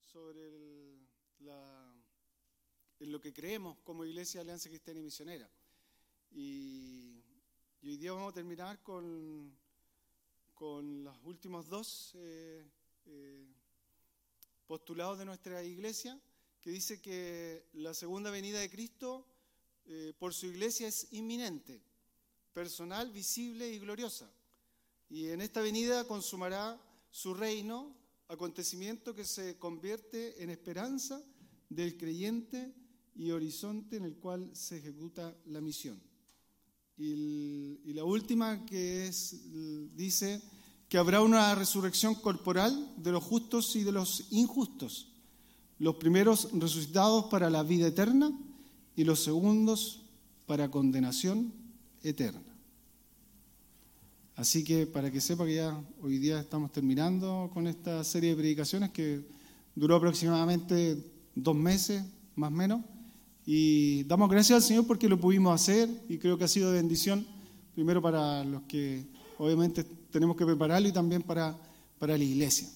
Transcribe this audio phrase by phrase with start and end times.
[0.00, 1.08] sobre el-
[3.00, 5.50] lo que creemos como Iglesia Alianza Cristiana y Misionera.
[6.30, 7.22] Y,
[7.80, 9.56] y hoy día vamos a terminar con,
[10.54, 12.64] con los últimos dos eh,
[13.06, 13.46] eh,
[14.66, 16.20] postulados de nuestra iglesia,
[16.60, 19.26] que dice que la segunda venida de Cristo
[19.86, 21.82] eh, por su iglesia es inminente,
[22.52, 24.30] personal, visible y gloriosa.
[25.08, 26.80] Y en esta venida consumará
[27.10, 27.96] su reino,
[28.32, 31.22] acontecimiento que se convierte en esperanza
[31.68, 32.74] del creyente
[33.14, 36.00] y horizonte en el cual se ejecuta la misión.
[36.96, 39.36] Y, la última que es,
[39.94, 40.40] dice
[40.88, 45.08] que habrá una resurrección corporal de los justos y de los injustos.
[45.78, 48.32] Los primeros resucitados para la vida eterna
[48.96, 50.02] y los segundos
[50.46, 51.52] para condenación
[52.02, 52.51] eterna.
[54.36, 58.36] Así que para que sepa que ya hoy día estamos terminando con esta serie de
[58.36, 59.20] predicaciones que
[59.74, 60.96] duró aproximadamente
[61.34, 62.02] dos meses,
[62.34, 62.80] más o menos.
[63.44, 66.78] Y damos gracias al Señor porque lo pudimos hacer y creo que ha sido de
[66.78, 67.26] bendición,
[67.74, 69.04] primero para los que
[69.38, 71.56] obviamente tenemos que prepararlo y también para,
[71.98, 72.68] para la iglesia.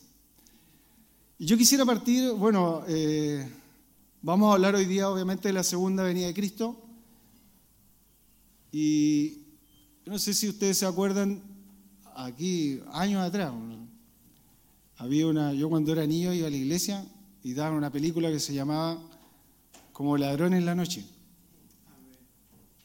[1.38, 3.48] Y yo quisiera partir, bueno, eh,
[4.22, 6.82] vamos a hablar hoy día obviamente de la segunda venida de Cristo.
[8.72, 9.42] Y
[10.06, 11.42] no sé si ustedes se acuerdan,
[12.16, 13.52] aquí, años atrás,
[14.96, 17.04] había una, yo cuando era niño iba a la iglesia
[17.42, 18.98] y daban una película que se llamaba
[19.92, 21.04] Como ladrón en la noche.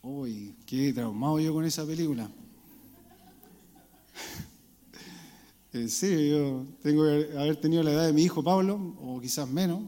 [0.04, 2.30] Uy, qué traumado yo con esa película.
[5.74, 9.48] En serio, yo tengo que haber tenido la edad de mi hijo Pablo, o quizás
[9.48, 9.80] menos,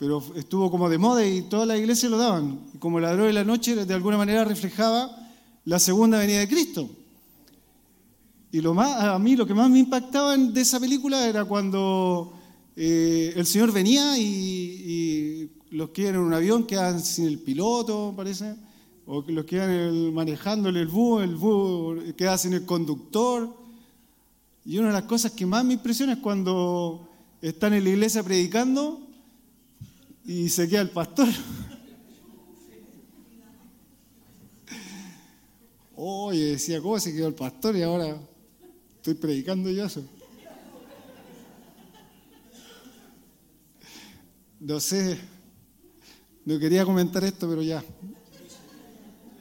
[0.00, 2.58] pero estuvo como de moda y todas las iglesias lo daban.
[2.74, 5.16] Y como ladrón en la noche, de alguna manera reflejaba
[5.64, 6.90] la segunda venida de Cristo.
[8.54, 12.34] Y lo más, a mí lo que más me impactaba de esa película era cuando
[12.76, 18.14] eh, el Señor venía y, los que iban en un avión quedaban sin el piloto,
[18.16, 18.54] parece,
[19.06, 23.52] o los que iban manejándole el búho, el búho quedaba sin el conductor.
[24.64, 27.08] Y una de las cosas que más me impresiona es cuando
[27.42, 29.00] están en la iglesia predicando
[30.24, 31.26] y se queda el pastor.
[35.96, 37.74] Oye, decía, ¿cómo se quedó el pastor?
[37.74, 38.16] Y ahora
[39.04, 40.02] estoy predicando yo eso.
[44.58, 45.18] No sé,
[46.46, 47.84] no quería comentar esto, pero ya.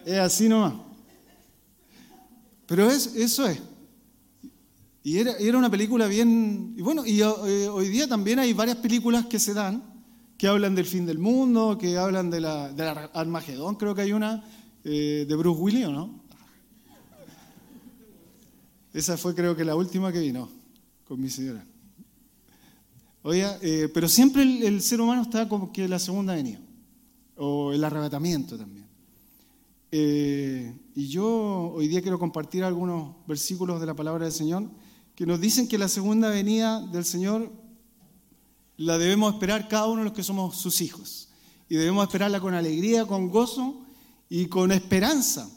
[0.06, 0.74] Es así nomás.
[2.66, 3.62] Pero es, eso es.
[5.02, 6.74] Y era, era una película bien...
[6.76, 9.82] Y bueno, y eh, hoy día también hay varias películas que se dan,
[10.38, 14.02] que hablan del fin del mundo, que hablan de la, de la Armagedón, creo que
[14.02, 14.44] hay una
[14.84, 16.23] eh, de Bruce Willis, ¿o ¿no?
[18.94, 20.50] Esa fue creo que la última que vino
[21.06, 21.66] con mi señora.
[23.24, 26.60] Oiga, eh, pero siempre el, ser humano está como que la segunda venida,
[27.38, 28.86] o el arrebatamiento también.
[29.92, 34.70] Eh, y yo hoy día quiero compartir algunos versículos de la palabra del Señor
[35.16, 37.52] que nos dicen que la segunda venida del Señor
[38.78, 41.30] la debemos esperar cada uno de los que somos sus hijos.
[41.70, 43.82] Y debemos esperarla con alegría, con gozo
[44.30, 45.50] y con esperanza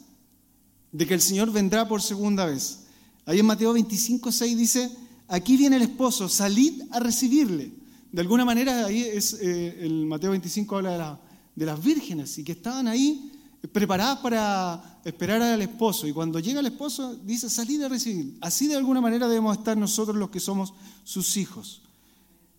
[0.91, 2.86] de que el Señor vendrá por segunda vez.
[3.27, 4.89] Ahí en Mateo 25, 6 dice,
[5.27, 7.71] aquí viene el esposo, salid a recibirle.
[8.11, 11.21] De alguna manera ahí es, eh, el Mateo 25 habla de, la-
[11.55, 13.31] de las vírgenes y que estaban ahí
[13.71, 16.07] preparadas para esperar al esposo.
[16.07, 18.37] Y cuando llega el esposo dice, salid a recibir.
[18.41, 20.73] Así de alguna manera debemos estar nosotros los que somos
[21.03, 21.81] sus hijos.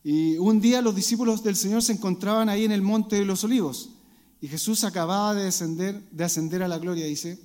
[0.05, 3.43] Y un día los discípulos del Señor se encontraban ahí en el monte de los
[3.43, 3.89] olivos.
[4.41, 7.39] Y Jesús acababa de descender, de ascender a la gloria, dice.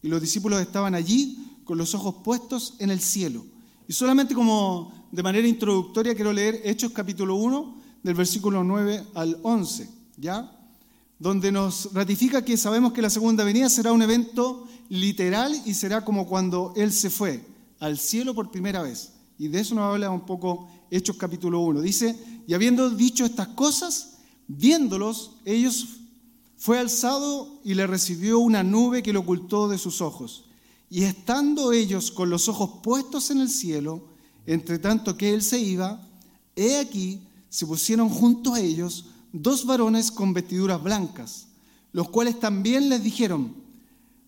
[0.00, 3.44] Y los discípulos estaban allí con los ojos puestos en el cielo.
[3.86, 9.38] Y solamente como de manera introductoria quiero leer Hechos capítulo 1 del versículo 9 al
[9.42, 9.86] 11,
[10.16, 10.50] ¿ya?
[11.18, 16.06] Donde nos ratifica que sabemos que la segunda venida será un evento literal y será
[16.06, 17.44] como cuando Él se fue
[17.80, 19.12] al cielo por primera vez.
[19.38, 21.82] Y de eso nos habla un poco Hechos capítulo 1.
[21.82, 25.98] Dice, y habiendo dicho estas cosas, viéndolos, ellos
[26.56, 30.47] fue alzado y le recibió una nube que lo ocultó de sus ojos.
[30.90, 34.08] Y estando ellos con los ojos puestos en el cielo,
[34.46, 36.00] entre tanto que él se iba,
[36.56, 41.48] he aquí se pusieron junto a ellos dos varones con vestiduras blancas,
[41.92, 43.54] los cuales también les dijeron,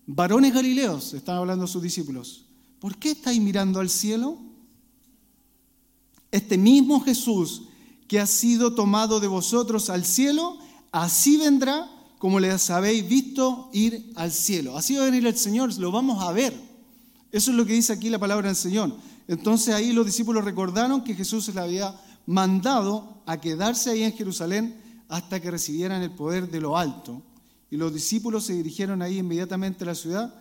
[0.05, 2.45] varones galileos, están hablando sus discípulos,
[2.79, 4.37] ¿por qué estáis mirando al cielo?
[6.31, 7.63] Este mismo Jesús
[8.07, 10.57] que ha sido tomado de vosotros al cielo,
[10.91, 11.89] así vendrá
[12.21, 14.77] como les habéis visto ir al cielo.
[14.77, 16.53] Así va a venir el Señor, lo vamos a ver.
[17.31, 18.95] Eso es lo que dice aquí la palabra del Señor.
[19.27, 24.79] Entonces ahí los discípulos recordaron que Jesús les había mandado a quedarse ahí en Jerusalén
[25.09, 27.23] hasta que recibieran el poder de lo alto.
[27.71, 30.31] Y los discípulos se dirigieron ahí inmediatamente a la ciudad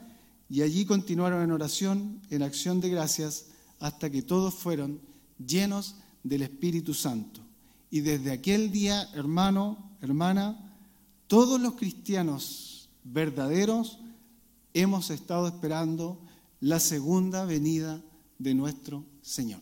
[0.51, 3.47] y allí continuaron en oración, en acción de gracias,
[3.79, 5.01] hasta que todos fueron
[5.39, 5.95] llenos
[6.25, 7.41] del Espíritu Santo.
[7.91, 10.67] Y desde aquel día, hermano, hermana,
[11.31, 14.01] todos los cristianos verdaderos
[14.75, 16.21] hemos estado esperando
[16.59, 18.03] la segunda venida
[18.41, 19.61] de nuestro Señor.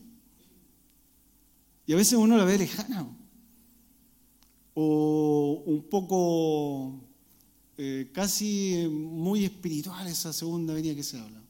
[1.85, 3.07] Y a veces uno la ve lejana
[4.73, 7.03] o un poco
[7.77, 11.43] eh, casi muy espiritual esa segunda venida que se habla.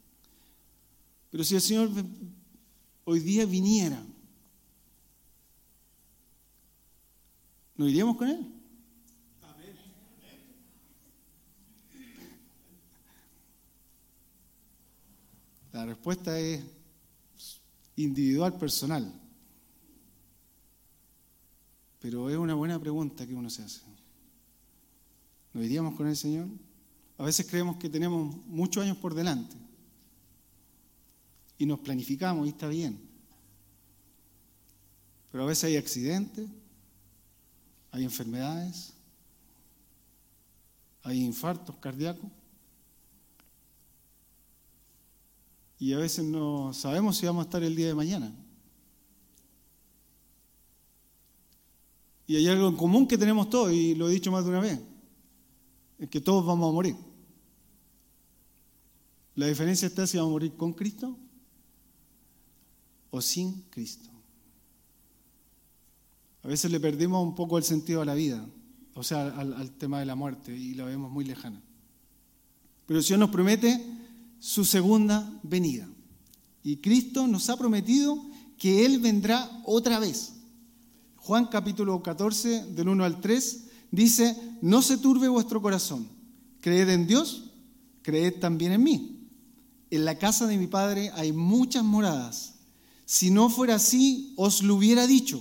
[1.30, 1.90] Pero si el Señor
[3.04, 4.04] hoy día viniera,
[7.76, 8.57] ¿nos iríamos con Él?
[15.78, 16.60] La respuesta es
[17.94, 19.14] individual, personal.
[22.00, 23.82] Pero es una buena pregunta que uno se hace.
[25.52, 26.48] ¿Nos iríamos con el Señor?
[27.16, 29.54] A veces creemos que tenemos muchos años por delante
[31.58, 32.98] y nos planificamos y está bien.
[35.30, 36.48] Pero a veces hay accidentes,
[37.92, 38.94] hay enfermedades,
[41.04, 42.28] hay infartos cardíacos
[45.78, 48.34] y a veces no sabemos si vamos a estar el día de mañana.
[52.26, 54.60] Y hay algo en común que tenemos todos, y lo he dicho más de una
[54.60, 54.80] vez,
[55.98, 56.96] es que todos vamos a morir.
[59.34, 61.16] La diferencia está si vamos a morir con Cristo
[63.10, 64.10] o sin Cristo.
[66.42, 68.44] A veces le perdimos un poco el sentido a la vida,
[68.94, 71.62] o sea, al, tema de la muerte, y la vemos muy lejana.
[72.84, 73.97] Pero el Señor nos promete
[74.38, 75.88] su segunda venida.
[76.62, 78.22] Y Cristo nos ha prometido
[78.56, 80.34] que Él vendrá otra vez.
[81.16, 86.08] Juan capítulo 14, del 1 al 3, dice, no se turbe vuestro corazón.
[86.60, 87.50] Creed en Dios,
[88.02, 89.28] creed también en mí.
[89.90, 92.54] En la casa de mi Padre hay muchas moradas.
[93.04, 95.40] Si no fuera así, os lo hubiera dicho,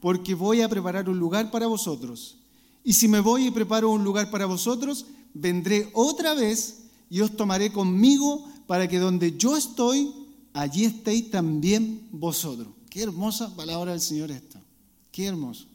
[0.00, 2.38] porque voy a preparar un lugar para vosotros.
[2.84, 7.36] Y si me voy y preparo un lugar para vosotros, vendré otra vez y os
[7.36, 10.14] tomaré conmigo para que donde yo estoy,
[10.54, 12.68] allí estéis también vosotros.
[12.88, 14.62] Qué hermosa palabra del Señor esta.
[15.10, 15.66] Qué hermoso.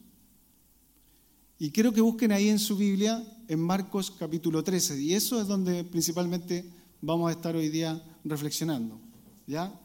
[1.58, 5.46] Y quiero que busquen ahí en su Biblia, en Marcos capítulo 13, y eso es
[5.46, 6.64] donde principalmente
[7.02, 8.98] vamos a estar hoy día reflexionando.
[9.46, 9.78] ¿Ya?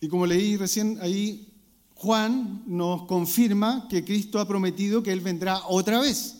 [0.00, 1.52] Y como leí recién ahí,
[1.94, 6.35] Juan nos confirma que Cristo ha prometido que Él vendrá otra vez.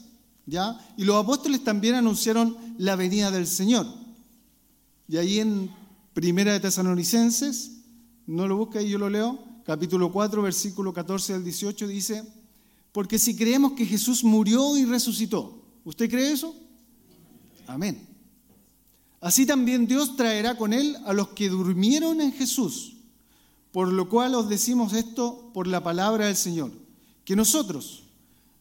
[0.46, 3.87] Y los apóstoles también anunciaron la venida del Señor.
[5.08, 5.70] Y ahí en
[6.14, 7.72] Primera de Tesalonicenses,
[8.26, 12.25] no lo busca y yo lo leo, capítulo 4, versículo 14 al 18 dice,
[12.93, 16.54] porque si creemos que Jesús murió y resucitó, ¿usted cree eso?
[17.66, 18.00] Amén.
[19.20, 22.96] Así también Dios traerá con él a los que durmieron en Jesús,
[23.72, 26.70] por lo cual os decimos esto por la palabra del Señor,
[27.25, 28.04] que nosotros,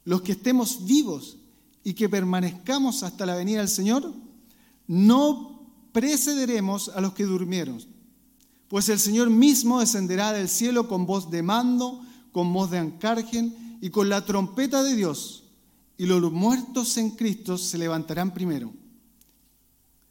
[0.04, 1.38] los que estemos vivos
[1.86, 4.12] y que permanezcamos hasta la venida del Señor,
[4.88, 7.80] no precederemos a los que durmieron.
[8.68, 13.78] Pues el Señor mismo descenderá del cielo con voz de mando, con voz de ancargen
[13.82, 15.44] y con la trompeta de Dios,
[15.98, 18.74] y los muertos en Cristo se levantarán primero.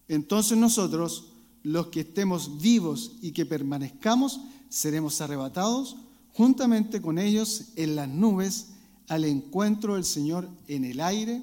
[0.06, 1.32] Entonces nosotros,
[1.64, 5.96] los que estemos vivos y que permanezcamos, seremos arrebatados
[6.32, 8.68] juntamente con ellos en las nubes
[9.08, 11.42] al encuentro del Señor en el aire,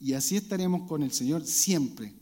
[0.00, 2.14] y así estaremos con el Señor siempre.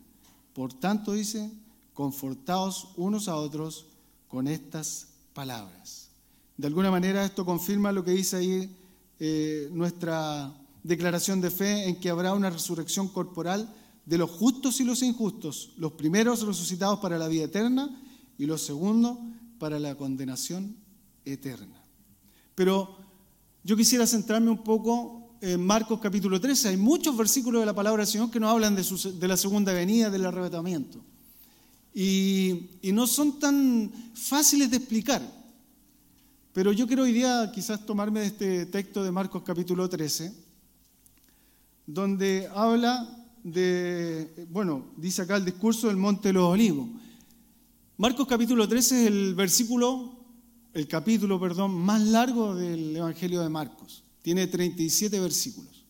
[0.53, 1.51] Por tanto, dice,
[1.95, 3.87] confortaos unos a otros
[4.27, 6.11] con estas palabras.
[6.57, 8.77] De alguna manera esto confirma lo que dice ahí
[9.21, 13.73] eh, nuestra declaración de fe en que habrá una resurrección corporal
[14.05, 18.01] de los justos y los injustos, los primeros resucitados para la vida eterna
[18.39, 19.19] y los segundos
[19.59, 20.77] para la condenación
[21.25, 21.85] eterna.
[22.55, 22.97] Pero
[23.63, 26.71] yo quisiera centrarme un poco en Marcos capítulo 13.
[26.71, 29.73] Hay muchos versículos de la palabra del Señor que nos hablan de, de la segunda
[29.73, 31.01] venida, del arrebatamiento
[32.01, 35.21] y, no son tan fáciles de explicar.
[36.53, 40.33] Pero yo quiero hoy día quizás tomarme de este texto de Marcos capítulo 13,
[41.87, 46.89] donde habla de, bueno, dice acá el discurso del Monte de los Olivos.
[47.97, 50.13] Marcos capítulo 13 es el versículo,
[50.75, 54.05] el capítulo, perdón, más largo del Evangelio de Marcos.
[54.29, 55.87] Tiene 37 versículos.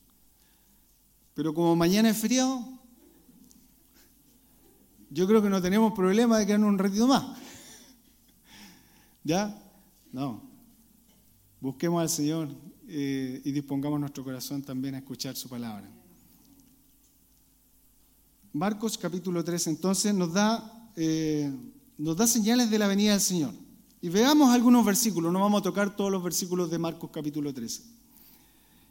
[1.35, 2.65] Pero como mañana es feriado,
[5.11, 7.37] yo creo que no tenemos problema de quedarnos un ratito más.
[9.25, 9.61] ¿Ya?
[10.13, 10.41] No.
[11.61, 12.49] Busquemos al Señor
[12.87, 15.91] eh, y dispongamos nuestro corazón también a escuchar su palabra.
[18.53, 21.53] Marcos capítulo 3 entonces nos da, eh,
[21.97, 23.53] nos da señales de la venida del Señor.
[24.01, 27.98] Y veamos algunos versículos, no vamos a tocar todos los versículos de Marcos capítulo 13.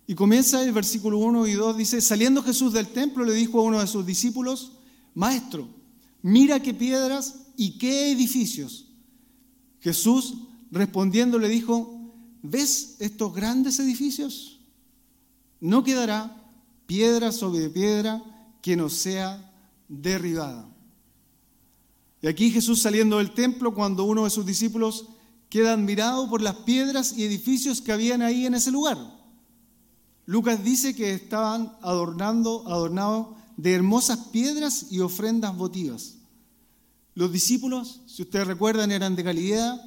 [0.09, 3.63] Y comienza el versículo 1 y 2, dice, saliendo Jesús del templo le dijo a
[3.63, 4.71] uno de sus discípulos,
[5.13, 5.67] Maestro,
[6.21, 8.87] mira qué piedras y qué edificios.
[9.81, 10.35] Jesús
[10.71, 14.61] respondiendo le dijo, ¿ves estos grandes edificios?
[15.59, 16.41] No quedará
[16.85, 18.23] piedra sobre piedra
[18.61, 19.53] que no sea
[19.89, 20.69] derribada.
[22.21, 25.09] Y aquí Jesús saliendo del templo, cuando uno de sus discípulos
[25.49, 29.16] queda admirado por las piedras y edificios que habían ahí en ese lugar.
[30.27, 36.15] Lucas dice que estaban adornando, adornados de hermosas piedras y ofrendas votivas.
[37.15, 39.79] Los discípulos, si ustedes recuerdan, eran de Galilea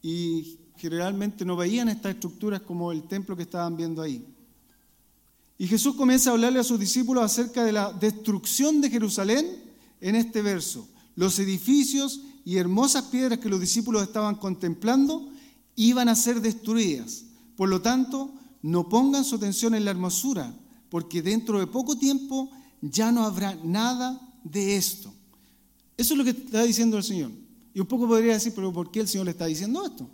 [0.00, 4.26] y generalmente no veían estas estructuras como el templo que estaban viendo ahí.
[5.58, 9.46] Y Jesús comienza a hablarle a sus discípulos acerca de la destrucción de Jerusalén
[10.00, 10.88] en este verso.
[11.16, 15.28] Los edificios y hermosas piedras que los discípulos estaban contemplando
[15.76, 17.24] iban a ser destruidas.
[17.56, 20.54] Por lo tanto, no pongan su atención en la hermosura,
[20.88, 22.50] porque dentro de poco tiempo
[22.80, 25.12] ya no habrá nada de esto.
[25.96, 27.30] Eso es lo que está diciendo el Señor.
[27.74, 30.08] Y un poco podría decir, pero ¿por qué el Señor le está diciendo esto?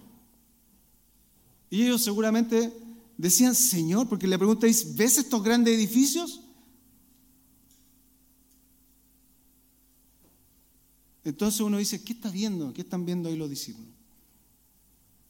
[1.70, 2.72] Y ellos seguramente
[3.16, 6.40] decían, Señor, porque le pregunta ¿ves estos grandes edificios?
[11.24, 12.72] Entonces uno dice, ¿qué está viendo?
[12.72, 13.95] ¿Qué están viendo ahí los discípulos?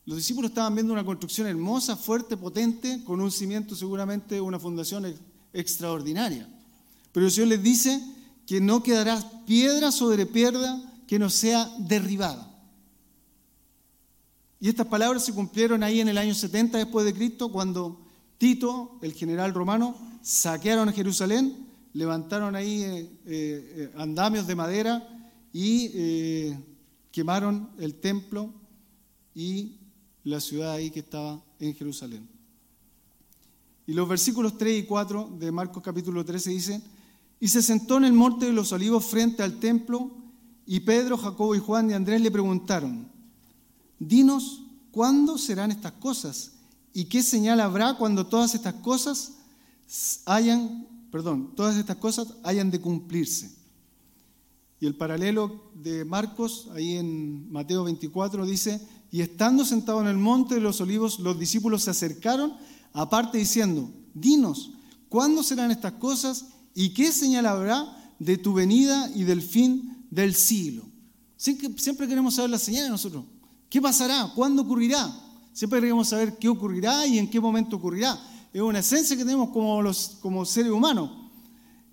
[0.07, 5.15] Los discípulos estaban viendo una construcción hermosa, fuerte, potente, con un cimiento seguramente, una fundación
[5.53, 6.49] extraordinaria.
[7.13, 8.01] Pero el Señor les dice
[8.47, 12.53] que no quedará piedra sobre piedra que no sea derribada.
[14.61, 18.01] Y estas palabras se cumplieron ahí en el año 70 después de Cristo, cuando
[18.39, 25.09] Tito, el general romano, saquearon a Jerusalén, levantaron ahí eh, eh, eh, andamios de madera
[25.53, 26.53] y
[27.11, 28.53] quemaron el templo
[29.35, 29.76] y
[30.31, 32.29] la ciudad ahí que estaba en Jerusalén.
[33.87, 36.83] Y los versículos 3 y 4 de Marcos capítulo 13 dicen,
[37.39, 40.11] y se sentó en el monte de los olivos frente al templo,
[40.67, 43.09] y Pedro, Jacobo y Juan y Andrés le preguntaron,
[44.01, 46.55] dinos cuándo serán estas cosas
[46.93, 49.35] y qué señal habrá cuando todas estas cosas
[50.25, 53.55] hayan, perdón, todas estas cosas hayan de cumplirse.
[54.81, 60.17] Y el paralelo de Marcos, ahí en Mateo 24, dice, y estando sentado en el
[60.17, 62.55] monte de los olivos, los discípulos se acercaron
[62.93, 64.73] aparte diciendo, dinos,
[65.09, 70.35] ¿cuándo serán estas cosas y qué señal habrá de tu venida y del fin del
[70.35, 70.85] siglo?
[71.37, 73.25] Siempre queremos saber la señal de nosotros.
[73.69, 74.33] ¿Qué pasará?
[74.35, 75.15] ¿Cuándo ocurrirá?
[75.53, 78.19] Siempre queremos saber qué ocurrirá y en qué momento ocurrirá.
[78.53, 81.11] Es una esencia que tenemos como, los, como seres humanos.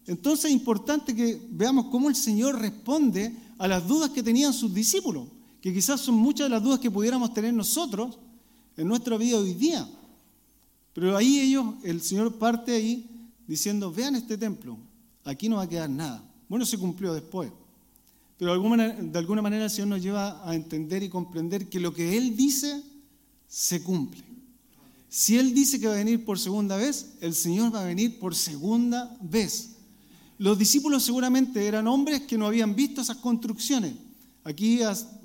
[0.05, 4.73] Entonces es importante que veamos cómo el Señor responde a las dudas que tenían sus
[4.73, 5.27] discípulos,
[5.63, 8.17] que quizás son muchas de las dudas que pudiéramos tener nosotros
[8.75, 9.89] en nuestra vida hoy día.
[10.91, 14.77] Pero ahí ellos, el Señor parte ahí diciendo, vean este templo,
[15.23, 16.21] aquí no va a quedar nada.
[16.49, 17.49] Bueno, se cumplió después.
[18.37, 21.69] Pero de alguna, manera, de alguna manera el Señor nos lleva a entender y comprender
[21.69, 22.83] que lo que Él dice
[23.47, 24.21] se cumple.
[25.07, 28.19] Si Él dice que va a venir por segunda vez, el Señor va a venir
[28.19, 29.77] por segunda vez.
[30.37, 33.93] Los discípulos seguramente eran hombres que no habían visto esas construcciones.
[34.43, 34.79] Aquí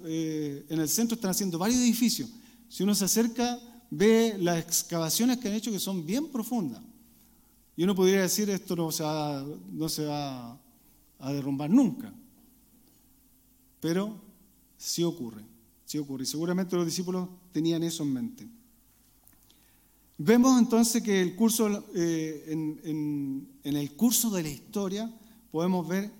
[0.05, 2.31] eh, en el centro están haciendo varios edificios.
[2.69, 3.59] Si uno se acerca,
[3.91, 6.83] ve las excavaciones que han hecho que son bien profundas.
[7.77, 10.59] Y uno podría decir, esto no se va,
[11.21, 12.13] a derrumbar nunca.
[13.81, 14.21] Pero
[14.77, 15.45] sí ocurre,
[15.85, 16.25] sí ocurre.
[16.25, 18.49] Y seguramente los discípulos tenían eso en mente.
[20.17, 25.13] Vemos entonces que el curso, eh, en, en el curso de la historia
[25.51, 26.11] podemos ver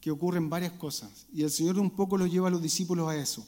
[0.00, 1.26] que ocurren varias cosas.
[1.32, 3.44] Y el Señor un poco los lleva a los discípulos a eso.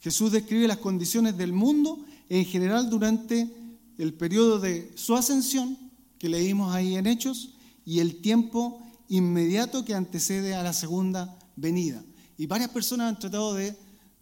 [0.00, 3.50] Jesús describe las condiciones del mundo en general durante
[3.98, 5.76] el periodo de su ascensión,
[6.18, 12.02] que leímos ahí en Hechos, y el tiempo inmediato que antecede a la segunda venida.
[12.36, 13.76] Y varias personas han tratado de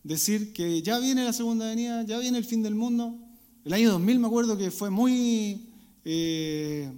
[0.04, 3.16] decir que ya viene la segunda venida, ya viene el fin del mundo.
[3.64, 5.66] El año 2000 me acuerdo que fue muy
[6.04, 6.92] eh,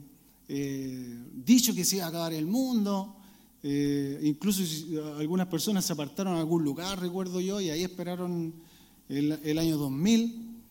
[0.49, 3.17] eh, dicho que se iba a acabar el mundo.
[3.69, 4.63] Eh, incluso
[5.19, 8.55] algunas personas se apartaron a algún lugar, recuerdo yo, y ahí esperaron
[9.09, 10.63] el, año 2000.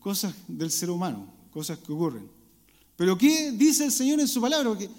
[0.00, 2.28] Cosas del ser humano, cosas que ocurren.
[2.96, 4.70] Pero ¿qué dice el Señor en su palabra?
[4.70, 4.90] Porque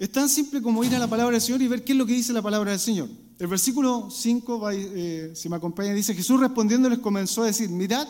[0.00, 2.06] Es tan simple como ir a la palabra del Señor y ver qué es lo
[2.06, 3.08] que dice la palabra del Señor.
[3.38, 8.08] El versículo 5, eh, si me acompaña, dice, Jesús respondiendo les comenzó a decir, mirad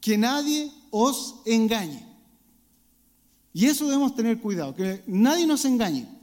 [0.00, 2.06] que nadie os engañe.
[3.52, 6.13] Y eso debemos tener cuidado, que nadie nos engañe.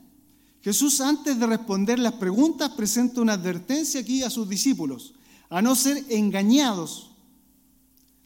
[0.64, 5.14] Jesús antes de responder las preguntas presenta una advertencia aquí a sus discípulos,
[5.50, 7.12] a no ser engañados.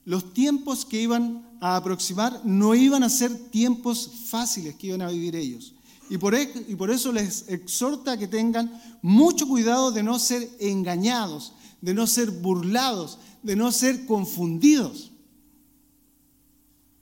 [0.04, 5.10] Los tiempos que iban a aproximar no iban a ser tiempos fáciles que iban a
[5.10, 5.74] vivir ellos.
[6.10, 6.52] Y por, e,
[6.94, 12.30] eso les exhorta a que tengan mucho cuidado de no ser engañados, de no ser
[12.30, 15.12] burlados, de no ser confundidos.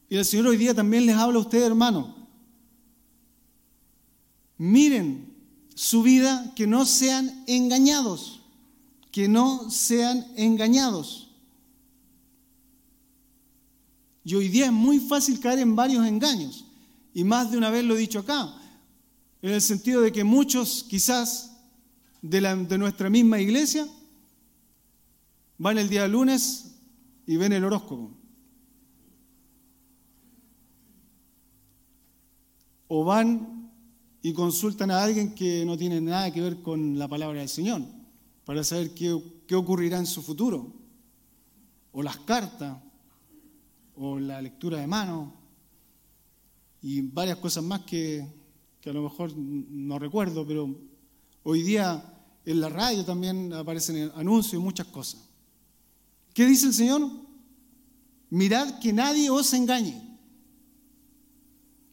[0.09, 2.22] Y el Señor hoy día también les habla a ustedes, hermano.
[4.63, 5.35] Miren
[5.75, 8.39] su vida, que no sean engañados,
[9.11, 11.29] que no sean engañados.
[14.23, 16.63] Y hoy día es muy fácil caer en varios engaños.
[17.13, 18.55] Y más de una vez lo he dicho acá
[19.41, 21.57] en el sentido de que muchos quizás
[22.21, 23.85] de, de nuestra misma iglesia
[25.57, 26.73] van el día lunes
[27.27, 28.11] y ven el horóscopo.
[32.87, 33.52] O van
[34.25, 37.81] y consultan a alguien que no tiene nada que ver con la palabra del Señor,
[38.45, 40.73] para saber qué, qué ocurrirá en su futuro.
[41.91, 42.81] O las cartas,
[43.95, 45.33] o la lectura de mano,
[46.81, 48.25] y varias cosas más que,
[48.79, 50.73] que a lo mejor no recuerdo, pero
[51.43, 52.13] hoy día
[52.45, 55.29] en la radio también aparecen anuncios y muchas cosas.
[56.33, 57.11] ¿Qué dice el Señor?
[58.29, 60.17] Mirad que nadie os engañe.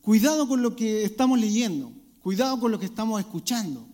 [0.00, 3.86] Cuidado con lo que estamos leyendo, cuidado con lo que estamos escuchando.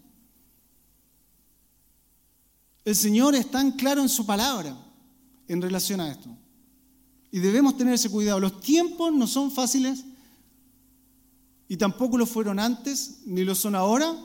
[2.85, 4.77] El Señor es tan claro en su palabra
[5.49, 6.29] en relación a esto.
[7.31, 8.39] Y debemos tener ese cuidado.
[8.39, 10.05] Los tiempos no son fáciles
[11.69, 14.17] y tampoco lo fueron antes, ni lo son ahora,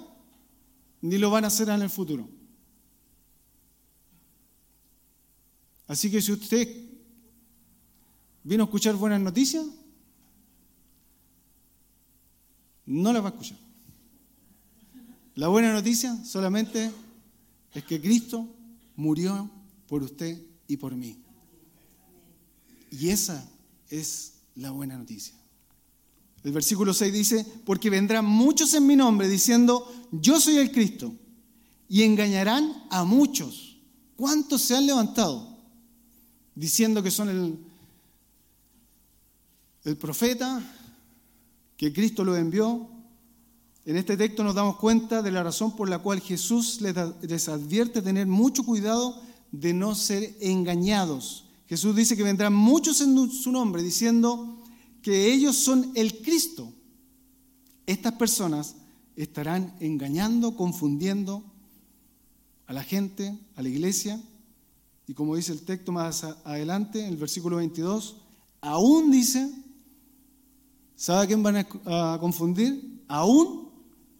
[1.01, 2.29] ni lo van a ser en el futuro.
[5.87, 6.67] Así que si usted
[8.43, 9.65] vino a escuchar buenas noticias,
[12.85, 13.70] no las va a escuchar.
[15.35, 16.91] La buena noticia solamente
[17.73, 18.47] es que Cristo
[18.95, 19.49] murió
[19.87, 21.17] por usted y por mí.
[22.91, 23.49] Y esa
[23.89, 25.35] es la buena noticia.
[26.43, 31.13] El versículo 6 dice, porque vendrán muchos en mi nombre diciendo, yo soy el Cristo,
[31.91, 33.77] y engañarán a muchos.
[34.15, 35.57] ¿Cuántos se han levantado
[36.55, 37.59] diciendo que son el,
[39.83, 40.63] el profeta,
[41.75, 42.89] que Cristo lo envió?
[43.83, 48.01] En este texto nos damos cuenta de la razón por la cual Jesús les, advierte
[48.01, 49.19] tener mucho cuidado
[49.51, 51.45] de no ser engañados.
[51.67, 54.59] Jesús dice que vendrán muchos en su nombre diciendo,
[55.01, 56.71] que ellos son el Cristo,
[57.87, 58.75] estas personas
[59.15, 61.43] estarán engañando, confundiendo
[62.67, 64.21] a la gente, a la iglesia,
[65.07, 68.17] y como dice el texto más adelante, en el versículo 22,
[68.61, 69.51] aún dice,
[70.95, 73.03] ¿sabe a quién van a confundir?
[73.07, 73.60] Aún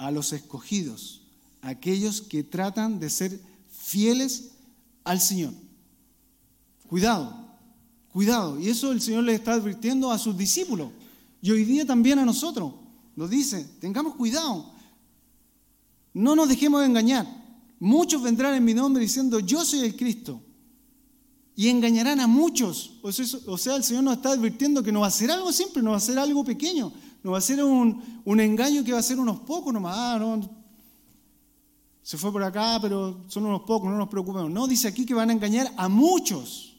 [0.01, 1.21] a los escogidos,
[1.61, 3.39] aquellos que tratan de ser
[3.71, 4.51] fieles
[5.03, 5.53] al Señor.
[6.87, 7.41] Cuidado,
[8.11, 8.59] Cuidado.
[8.59, 10.89] Y eso el Señor le está advirtiendo a sus discípulos.
[11.41, 12.73] Y hoy día también a nosotros.
[13.15, 14.71] Nos dice, tengamos cuidado.
[16.13, 17.25] No nos dejemos de engañar.
[17.79, 20.41] Muchos vendrán en mi nombre diciendo, yo soy el Cristo.
[21.55, 22.99] Y engañarán a muchos.
[23.01, 25.91] O sea, el Señor nos está advirtiendo que no va a ser algo simple, no
[25.91, 26.91] va a ser algo pequeño.
[27.23, 28.01] No va a ser un,
[28.39, 29.95] engaño que va a ser unos pocos nomás.
[29.95, 30.61] Ah, no,
[32.01, 34.49] se fue por acá, pero son unos pocos, no nos preocupemos.
[34.49, 36.75] No, dice aquí que van a engañar a muchos.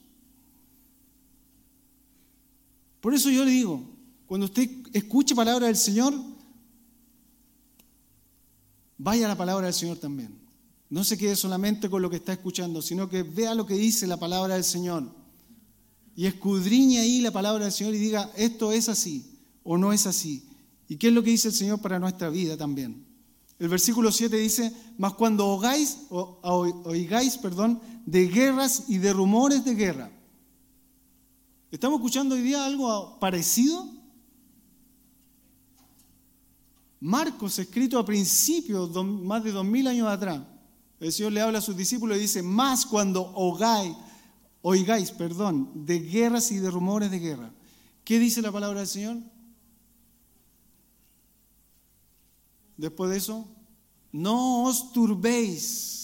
[3.00, 3.82] Por eso yo le digo,
[4.26, 6.14] cuando usted escuche palabra del Señor,
[8.98, 10.40] vaya a la palabra del Señor también.
[10.90, 14.06] No se quede solamente con lo que está escuchando, sino que vea lo que dice
[14.06, 15.08] la palabra del Señor.
[16.14, 19.31] Y escudriñe ahí la palabra del Señor y diga, esto es así
[19.64, 20.48] o no es así.
[20.88, 23.06] ¿Y qué es lo que dice el Señor para nuestra vida también?
[23.58, 29.74] El versículo 7 dice, mas cuando oigáis, oigáis perdón, de guerras y de rumores de
[29.74, 30.10] guerra,
[31.72, 33.88] ¿Estamos escuchando hoy día algo parecido?
[37.00, 40.42] Marcos, escrito a principios, más de dos mil años atrás,
[41.00, 43.96] el Señor le habla a sus discípulos y dice, más cuando oigáis,
[44.60, 47.50] oigáis, perdón, de guerras y de rumores de guerra.
[48.04, 49.16] ¿Qué dice la palabra del Señor?
[52.76, 53.46] Después de eso,
[54.12, 56.02] no os turbéis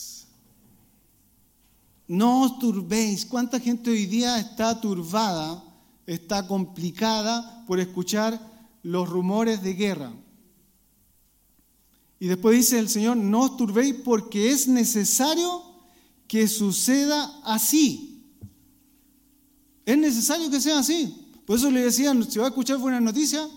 [2.09, 3.26] no os turbéis.
[3.26, 5.62] ¿Cuánta gente hoy día está turbada,
[6.07, 8.40] está complicada por escuchar
[8.83, 10.12] los rumores de guerra?
[12.18, 15.62] Y después dice el Señor, no os turbéis porque es necesario
[16.26, 18.24] que suceda así.
[19.85, 21.26] Es necesario que sea así.
[21.46, 23.48] Por eso le decían, si va a escuchar buenas noticias,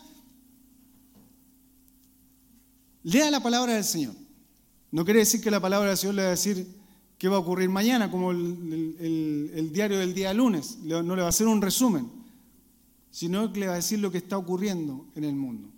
[3.04, 4.14] lea la palabra del Señor.
[4.92, 6.68] No quiere decir que la palabra del Señor le va a decir
[7.18, 10.80] qué va a ocurrir mañana, como el, diario del día lunes.
[10.84, 12.10] No le va a hacer un resumen,
[13.10, 15.70] sino que le va a decir lo que está ocurriendo en el mundo.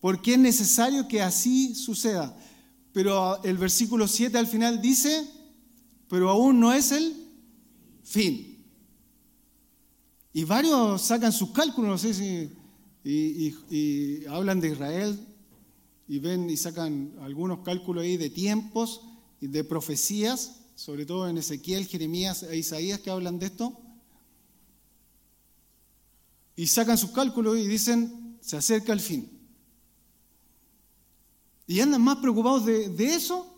[0.00, 2.36] Porque es necesario que así suceda.
[2.92, 5.28] Pero el versículo 7 al final dice,
[6.08, 7.14] pero aún no es el
[8.02, 8.64] fin.
[10.32, 12.50] Y varios sacan sus cálculos, no sé si,
[13.04, 15.33] y hablan de Israel,
[16.06, 19.02] y ven y sacan algunos cálculos ahí de tiempos
[19.40, 23.78] y de profecías, sobre todo en Ezequiel, Jeremías e Isaías que hablan de esto,
[26.56, 29.30] y sacan sus cálculos y dicen, se acerca el fin.
[31.66, 33.50] Y andan más preocupados de, de eso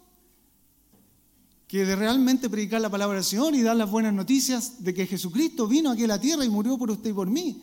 [1.66, 5.06] que de realmente predicar la palabra del Señor y dar las buenas noticias de que
[5.06, 7.60] Jesucristo vino aquí a la tierra y murió por usted y por mí.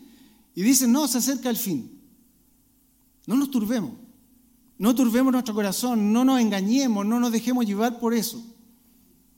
[0.53, 1.99] Y dicen, no, se acerca el fin.
[3.25, 4.02] No nos turbemos.
[4.77, 8.43] No turbemos nuestro corazón, no nos engañemos, no nos dejemos llevar por eso.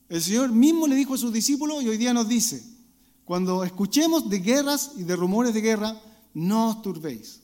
[0.07, 2.63] El Señor mismo le dijo a sus discípulos y hoy día nos dice,
[3.23, 5.99] cuando escuchemos de guerras y de rumores de guerra,
[6.33, 7.41] no os turbéis,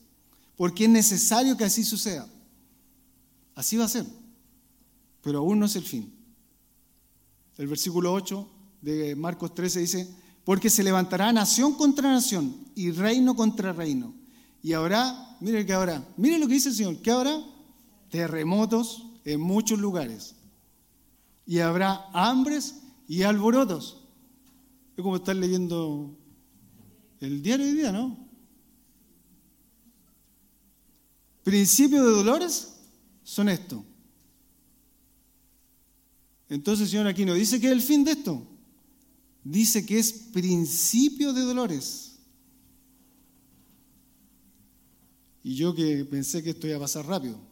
[0.56, 2.28] porque es necesario que así suceda.
[3.56, 4.06] Así va a ser,
[5.22, 6.14] pero aún no es el fin.
[7.58, 8.48] El versículo 8
[8.82, 14.14] de Marcos 13 dice, porque se levantará nación contra nación y reino contra reino.
[14.64, 17.44] Y habrá, mire que habrá, mire lo que dice el Señor, ¿qué habrá?
[18.12, 20.36] Terremotos en muchos lugares.
[21.48, 24.06] Y habrá hambres y alborotos.
[24.96, 26.16] Es como estar leyendo
[27.20, 28.30] el diario de día, ¿no?
[31.44, 32.76] Principios de dolores
[33.24, 33.84] son esto.
[36.50, 38.46] Entonces, Señor, aquí no dice que es el fin de esto.
[39.44, 42.20] Dice que es principio de dolores.
[45.44, 47.51] Y yo que pensé que esto iba a pasar rápido.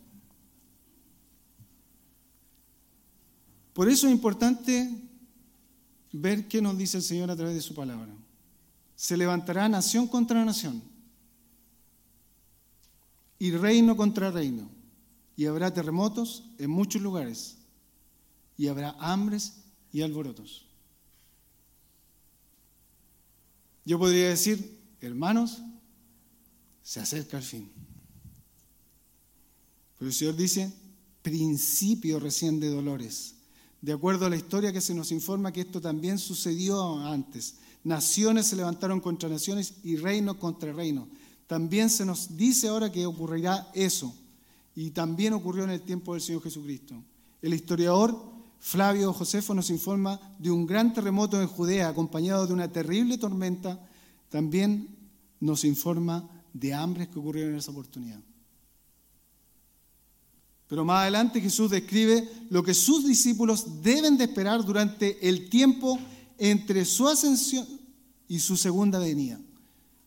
[3.79, 4.91] Por eso es importante
[6.11, 8.13] ver qué nos dice el Señor a través de su palabra.
[8.97, 10.83] Se levantará nación contra nación
[13.37, 14.69] y reino contra reino.
[15.37, 17.55] Y habrá terremotos en muchos lugares.
[18.57, 19.61] Y habrá hambres
[19.93, 20.65] y alborotos.
[23.85, 25.61] Yo podría decir, hermanos,
[26.83, 27.71] se acerca el fin.
[29.97, 30.69] Pero el Señor dice,
[31.21, 33.38] principio recién de dolores
[33.81, 37.55] de acuerdo a la historia que se nos informa que esto también sucedió antes.
[37.83, 41.07] Naciones se levantaron contra naciones y reino contra reino.
[41.47, 44.13] También se nos dice ahora que ocurrirá eso.
[44.75, 46.95] Y también ocurrió en el tiempo del Señor Jesucristo.
[47.41, 48.21] El historiador
[48.59, 53.79] Flavio Josefo nos informa de un gran terremoto en Judea acompañado de una terrible tormenta.
[54.29, 54.95] También
[55.39, 58.19] nos informa de hambres que ocurrieron en esa oportunidad.
[60.69, 65.99] Pero más adelante Jesús describe lo que sus discípulos deben de esperar durante el tiempo
[66.37, 67.67] entre su ascensión
[68.27, 69.39] y su segunda venida.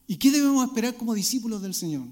[0.07, 2.07] ¿Y qué debemos esperar como discípulos del Señor?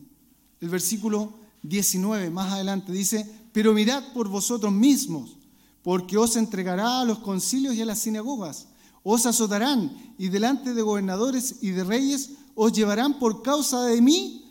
[0.60, 1.32] El versículo
[1.62, 5.36] 19 más adelante dice, pero mirad por vosotros mismos,
[5.82, 8.66] porque os entregará a los concilios y a las sinagogas,
[9.04, 14.44] os azotarán y delante de gobernadores y de reyes os llevarán por causa de mí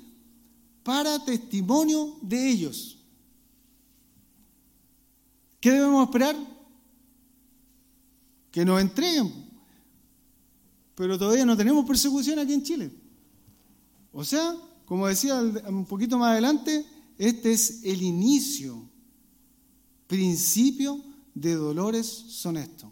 [0.83, 2.98] para testimonio de ellos.
[5.59, 6.35] ¿Qué debemos esperar?
[8.51, 9.49] Que nos entreguen.
[10.95, 12.91] Pero todavía no tenemos persecución aquí en Chile.
[14.11, 16.85] O sea, como decía un poquito más adelante,
[17.17, 18.89] este es el inicio,
[20.07, 22.89] principio de dolores son estos.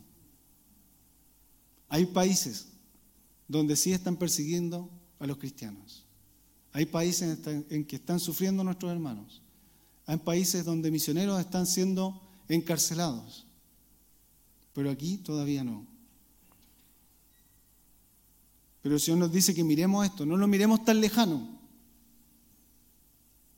[1.90, 2.68] Hay países
[3.48, 6.06] donde sí están persiguiendo a los cristianos.
[6.74, 9.42] Hay países en que están sufriendo nuestros hermanos.
[10.06, 13.46] Hay países donde misioneros están siendo encarcelados.
[14.74, 15.86] Pero aquí todavía no.
[18.82, 21.58] Pero el Señor nos dice que miremos esto, no lo miremos tan lejano.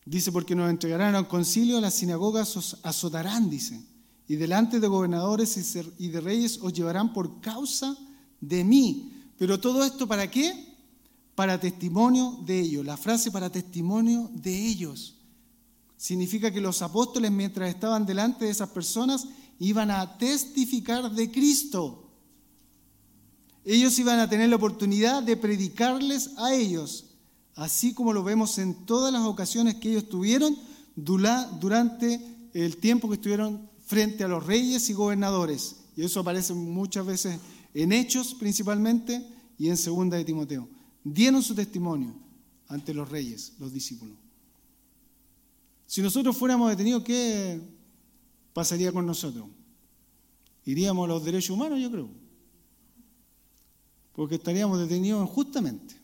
[0.06, 3.80] Dice, porque nos entregarán al concilio, las sinagogas os azotarán, dice,
[4.28, 7.96] y delante de gobernadores y de reyes os llevarán por causa
[8.42, 9.14] de mí.
[9.38, 10.78] Pero todo esto para qué?
[11.36, 12.86] Para testimonio de ellos.
[12.86, 15.19] La frase para testimonio de ellos.
[16.00, 19.28] Significa que los apóstoles mientras estaban delante de esas personas
[19.60, 22.10] iban a testificar de Cristo.
[23.66, 27.08] Ellos iban a tener la oportunidad de predicarles a ellos,
[27.54, 30.58] así como lo vemos en todas las ocasiones que ellos tuvieron
[30.96, 35.76] durante el tiempo que estuvieron frente a los reyes y gobernadores.
[35.98, 37.42] Y eso aparece muchas veces
[37.74, 39.22] en Hechos principalmente
[39.58, 40.70] y en Segunda de Timoteo.
[41.04, 42.16] Dieron su testimonio
[42.70, 44.29] ante los reyes, los discípulos.
[45.90, 47.60] Si nosotros fuéramos detenidos, ¿qué
[48.54, 49.48] pasaría con nosotros?
[50.64, 52.10] Iríamos a los derechos humanos, yo creo.
[54.14, 55.96] Porque estaríamos detenidos injustamente.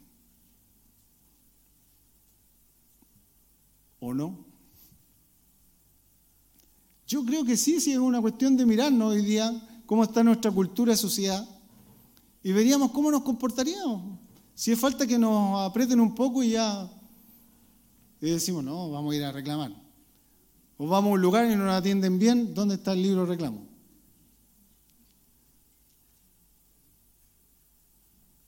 [3.99, 4.43] ¿O no?
[7.05, 10.49] Yo creo que sí, sí es una cuestión de mirarnos hoy día cómo está nuestra
[10.49, 11.47] cultura y sociedad
[12.41, 14.17] y veríamos cómo nos comportaríamos.
[14.55, 16.89] Si es falta que nos aprieten un poco y ya
[18.21, 19.71] y decimos, no, vamos a ir a reclamar.
[20.77, 23.27] O vamos a un lugar y no nos atienden bien, ¿dónde está el libro de
[23.27, 23.67] reclamo?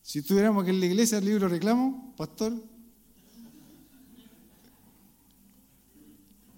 [0.02, 2.54] Si tuviéramos que en la iglesia el libro de reclamo, pastor,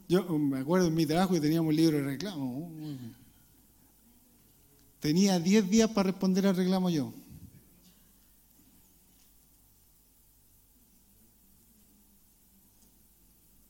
[0.08, 2.72] yo me acuerdo en mi trabajo que teníamos un libro de reclamo.
[5.00, 7.14] Tenía 10 días para responder al reclamo yo.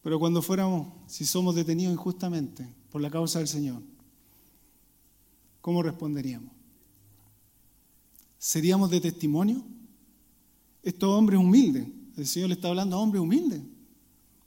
[0.01, 3.81] Pero cuando fuéramos, si somos detenidos injustamente por la causa del Señor,
[5.61, 6.51] ¿cómo responderíamos?
[8.37, 9.63] ¿Seríamos de testimonio?
[10.81, 11.85] Estos hombres humildes,
[12.15, 13.61] el Señor le está hablando a hombres humildes.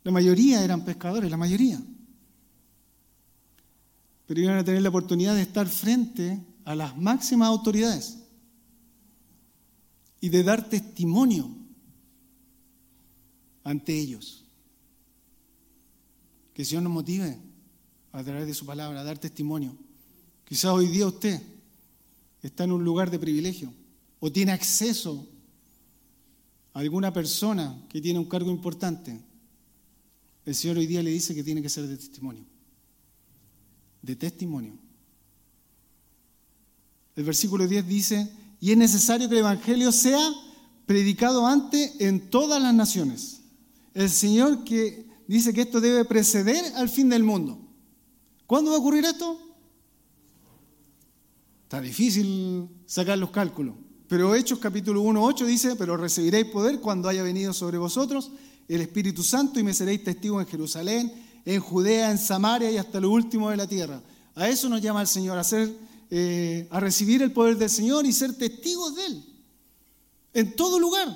[0.03, 1.81] La mayoría eran pescadores, la mayoría.
[4.27, 8.19] Pero iban a tener la oportunidad de estar frente a las máximas autoridades
[10.21, 11.51] y de dar testimonio
[13.65, 14.42] ante ellos.
[16.55, 17.39] Que el Señor nos motive
[18.13, 19.77] a través de su palabra a dar testimonio.
[20.45, 21.41] Quizás hoy día usted
[22.43, 23.73] está en un lugar de privilegio
[24.21, 25.27] o tiene acceso
[26.75, 29.19] a alguna persona que tiene un cargo importante.
[30.45, 32.45] El Señor hoy día le dice que tiene que ser de testimonio.
[34.03, 34.75] De testimonio.
[37.15, 40.33] El versículo 10 dice, y es necesario que el Evangelio sea
[40.87, 43.41] predicado antes en todas las naciones.
[43.95, 47.59] El Señor que dice que esto debe preceder al fin del mundo.
[48.47, 49.39] ¿Cuándo va a ocurrir esto?
[51.65, 53.75] Está difícil sacar los cálculos.
[54.09, 58.31] Pero Hechos capítulo 1, 8 dice, pero recibiréis poder cuando haya venido sobre vosotros
[58.69, 61.13] el Espíritu Santo y me seréis testigos en Jerusalén,
[61.47, 64.03] en Judea, en Samaria y hasta lo último de la tierra.
[64.35, 65.43] A eso nos llama el Señor, a
[66.11, 69.25] eh, a recibir el poder del Señor y ser testigos de Él.
[70.35, 71.09] En todo lugar.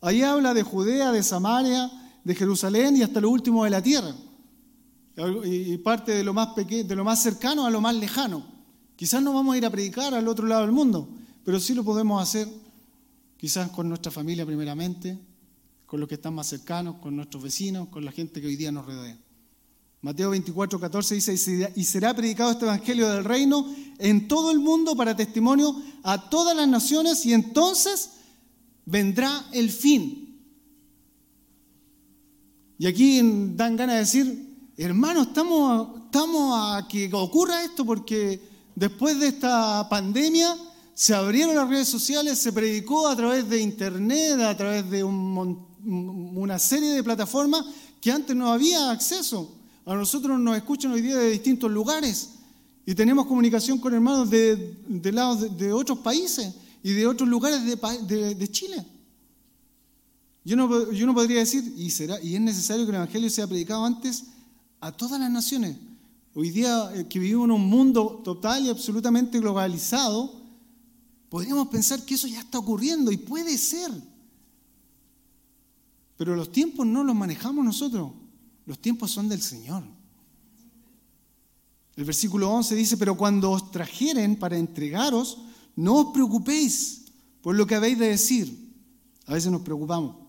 [0.00, 1.90] Ahí habla de Judea, de Samaria,
[2.24, 4.14] de Jerusalén y hasta lo último de la tierra.
[5.44, 8.44] Y parte de lo más pequeño, de lo más cercano a lo más lejano.
[8.94, 11.08] Quizás no vamos a ir a predicar al otro lado del mundo,
[11.44, 12.48] pero sí lo podemos hacer
[13.36, 15.18] quizás con nuestra familia primeramente,
[15.86, 18.70] con los que están más cercanos, con nuestros vecinos, con la gente que hoy día
[18.70, 19.16] nos rodea.
[20.00, 23.66] Mateo 24, 14 dice, y será predicado este Evangelio del Reino
[23.98, 28.10] en todo el mundo para testimonio a todas las naciones y entonces
[28.84, 30.27] vendrá el fin.
[32.78, 33.20] Y aquí
[33.56, 38.40] dan ganas de decir, hermano, estamos, estamos a que ocurra esto porque
[38.74, 40.56] después de esta pandemia
[40.94, 46.58] se abrieron las redes sociales, se predicó a través de internet, a través de una
[46.58, 47.64] serie de plataformas
[48.00, 49.54] que antes no había acceso.
[49.84, 52.30] A nosotros nos escuchan hoy día de distintos lugares
[52.84, 57.60] y tenemos comunicación con hermanos de, de lados de, otros países y de otros lugares
[57.64, 58.84] de, Chile.
[60.48, 63.46] Yo no, yo no, podría decir, y, será, y es necesario que el Evangelio sea
[63.46, 64.24] predicado antes
[64.80, 65.76] a todas las naciones.
[66.34, 70.40] Hoy día eh, que vivimos en un mundo total y absolutamente globalizado,
[71.28, 73.90] podríamos pensar que eso ya está ocurriendo y puede ser.
[76.16, 78.12] Pero los tiempos no los manejamos nosotros.
[78.64, 79.82] Los tiempos son del Señor.
[81.94, 85.42] El versículo 11 dice, pero cuando os trajeren para entregaros,
[85.76, 87.04] no os preocupéis
[87.42, 88.72] por lo que habéis de decir.
[89.26, 90.27] A veces nos preocupamos.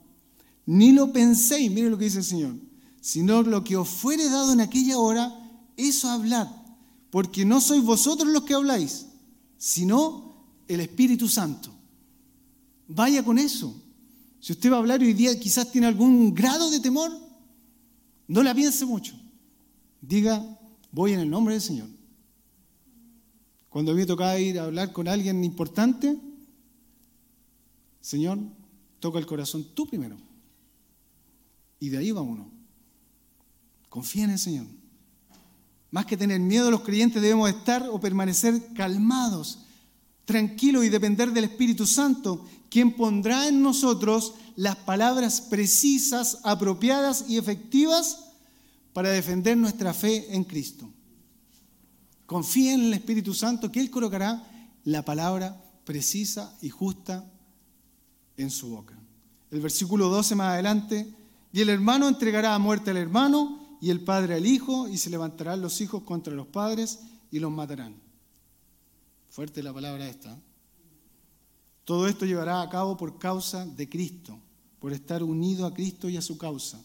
[0.65, 2.56] Ni lo penséis, mire lo que dice el Señor,
[3.02, 5.34] sino lo que os fuere dado en aquella hora,
[5.78, 6.48] eso hablad,
[7.10, 9.08] porque no sois vosotros los que habláis,
[9.58, 11.72] sino el Espíritu Santo.
[12.88, 13.82] Vaya con eso.
[14.39, 17.12] Si usted va a hablar hoy día, quizás tiene algún grado de temor,
[18.28, 19.15] no la piense mucho.
[20.02, 20.60] Diga,
[20.91, 21.88] voy en el nombre del Señor.
[23.69, 26.17] Cuando me tocaba ir a hablar con alguien importante,
[28.02, 28.39] Señor,
[29.00, 30.17] toca el corazón tú primero.
[31.80, 32.52] Y de ahí va uno.
[33.89, 34.65] Confía en el Señor.
[35.92, 39.60] Más que tener miedo, los creyentes debemos estar o permanecer calmados,
[40.26, 47.38] tranquilos y depender del Espíritu Santo, quien pondrá en nosotros las palabras precisas, apropiadas y
[47.38, 48.26] efectivas
[48.94, 50.92] para defender nuestra fe en Cristo.
[52.28, 54.46] Confíen en el Espíritu Santo que Él colocará
[54.84, 57.26] la palabra precisa y justa
[58.38, 58.96] en su boca.
[59.50, 61.12] El versículo 12 más adelante,
[61.51, 65.09] y el hermano entregará a muerte al hermano y el padre al hijo, y se
[65.09, 66.99] levantarán los hijos contra los padres
[67.31, 67.95] y los matarán.
[69.29, 70.33] Fuerte la palabra esta.
[70.33, 70.41] ¿eh?
[71.85, 74.38] Todo esto llevará a cabo por causa de Cristo,
[74.79, 76.79] por estar unido a Cristo y a su causa.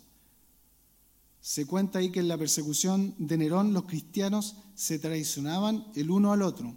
[1.41, 6.33] Se cuenta ahí que en la persecución de Nerón los cristianos se traicionaban el uno
[6.33, 6.75] al otro.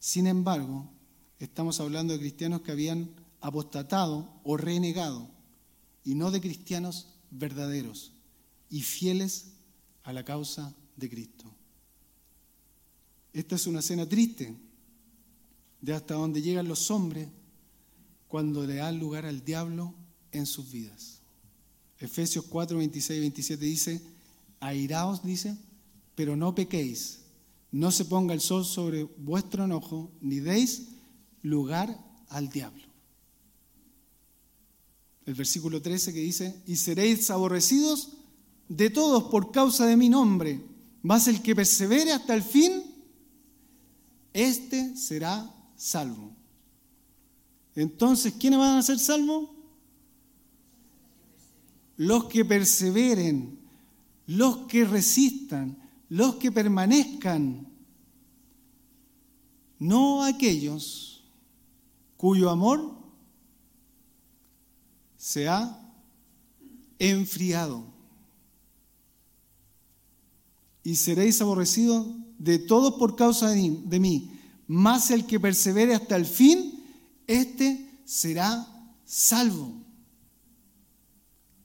[0.00, 0.90] Sin embargo,
[1.38, 5.28] estamos hablando de cristianos que habían apostatado o renegado,
[6.04, 8.12] y no de cristianos verdaderos
[8.70, 9.52] y fieles
[10.02, 11.44] a la causa de Cristo.
[13.32, 14.56] Esta es una escena triste
[15.80, 17.28] de hasta donde llegan los hombres
[18.26, 19.94] cuando le dan lugar al diablo
[20.32, 21.20] en sus vidas.
[21.98, 24.02] Efesios 4, 26 y 27 dice,
[24.60, 25.56] airaos, dice,
[26.14, 27.20] pero no pequéis,
[27.70, 30.88] no se ponga el sol sobre vuestro enojo, ni deis
[31.42, 32.87] lugar al diablo.
[35.28, 38.14] El versículo 13 que dice, y seréis aborrecidos
[38.66, 40.64] de todos por causa de mi nombre,
[41.02, 42.82] mas el que persevere hasta el fin,
[44.32, 46.34] éste será salvo.
[47.74, 49.50] Entonces, ¿quiénes van a ser salvos?
[51.98, 53.58] Los que perseveren,
[54.28, 55.76] los que resistan,
[56.08, 57.68] los que permanezcan,
[59.78, 61.22] no aquellos
[62.16, 62.97] cuyo amor
[65.28, 65.78] se ha
[66.98, 67.84] enfriado.
[70.82, 72.06] Y seréis aborrecidos
[72.38, 74.30] de todos por causa de mí,
[74.66, 76.82] más el que persevere hasta el fin,
[77.26, 78.66] este será
[79.04, 79.84] salvo.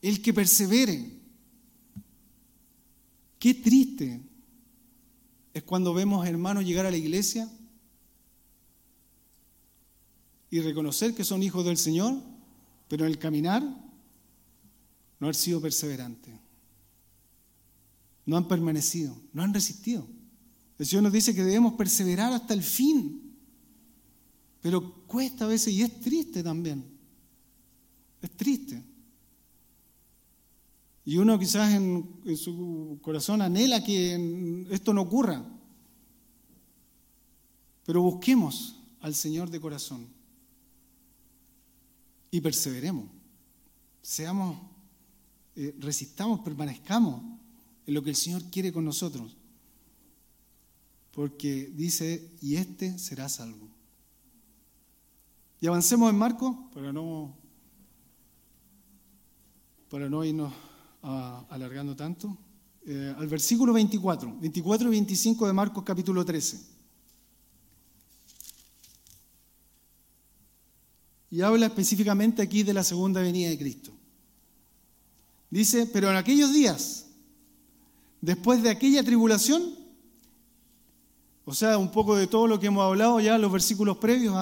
[0.01, 1.21] El que persevere.
[3.39, 4.21] Qué triste
[5.53, 7.49] es cuando vemos hermanos llegar a la iglesia
[10.49, 12.32] y reconocer que son hijos del Señor,
[12.93, 13.63] pero en el caminar
[15.19, 16.31] no han sido perseverantes.
[18.23, 20.05] No han permanecido, no han resistido.
[20.77, 23.35] El Señor nos dice que debemos perseverar hasta el fin.
[24.61, 26.85] Pero cuesta a veces y es triste también.
[28.21, 28.83] Es triste.
[31.03, 35.43] Y uno quizás en, su corazón anhela que esto no ocurra.
[37.87, 40.22] Pero busquemos al Señor de corazón
[42.33, 43.05] y perseveremos.
[44.01, 44.57] Seamos,
[45.55, 47.21] eh, resistamos, permanezcamos
[47.85, 49.37] en lo que el Señor quiere con nosotros.
[51.11, 53.69] Porque dice, y este será salvo.
[55.61, 57.37] Y avancemos en Marcos para no,
[59.87, 60.51] para no irnos
[61.03, 62.35] alargando tanto.
[62.87, 66.72] Eh, al versículo 24, 24 y 25 de Marcos capítulo 13.
[71.33, 73.91] Y habla específicamente aquí de la segunda venida de Cristo.
[75.49, 77.07] Dice, pero en aquellos días,
[78.21, 79.73] después de aquella tribulación,
[81.43, 84.35] o sea, un poco de todo lo que hemos hablado ya en los versículos previos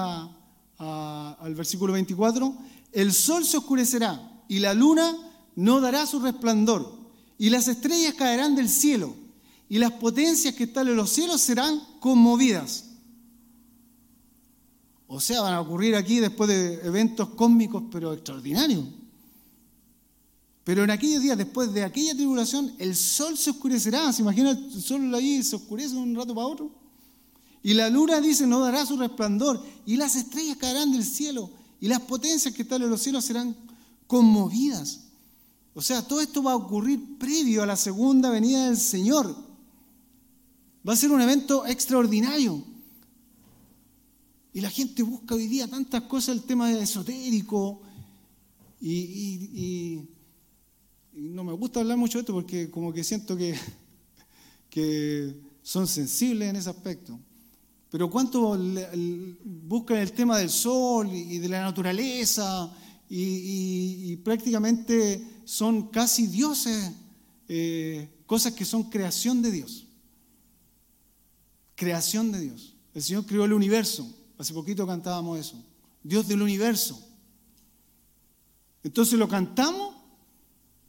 [0.80, 2.58] al versículo 24,
[2.92, 5.16] el sol se oscurecerá y la luna
[5.56, 7.00] no dará su resplandor
[7.38, 9.16] y las estrellas caerán del cielo
[9.70, 12.91] y las potencias que están en los cielos serán conmovidas.
[15.14, 18.86] O sea, van a ocurrir aquí después de eventos cósmicos pero extraordinarios.
[20.64, 24.14] Pero en aquellos días, después de aquella tribulación, el sol se oscurecerá.
[24.14, 26.72] ¿Se imagina el sol ahí se oscurece de un rato para otro?
[27.62, 31.50] Y la luna dice, no dará su resplandor, y las estrellas caerán del cielo,
[31.82, 33.54] y las potencias que están en los cielos serán
[34.08, 35.02] conmovidas.
[35.74, 39.36] O sea, todo esto va a ocurrir previo a la segunda venida del Señor.
[40.88, 42.71] Va a ser un evento extraordinario.
[44.54, 47.82] Y la gente busca hoy día tantas cosas, el tema esotérico,
[48.82, 50.08] y,
[51.14, 53.56] no me gusta hablar mucho de esto porque como que siento que,
[54.70, 57.20] que son sensibles en ese aspecto.
[57.90, 58.58] Pero ¿cuánto
[59.44, 62.74] buscan el tema del sol y de la naturaleza?
[63.10, 66.92] Y, prácticamente son casi dioses,
[67.50, 69.86] eh, cosas que son creación de Dios.
[71.76, 72.76] Creación de Dios.
[72.94, 74.21] El Señor creó el universo.
[74.42, 75.64] Hace poquito cantábamos eso.
[76.02, 77.00] Dios del universo.
[78.82, 79.94] Entonces lo cantamos,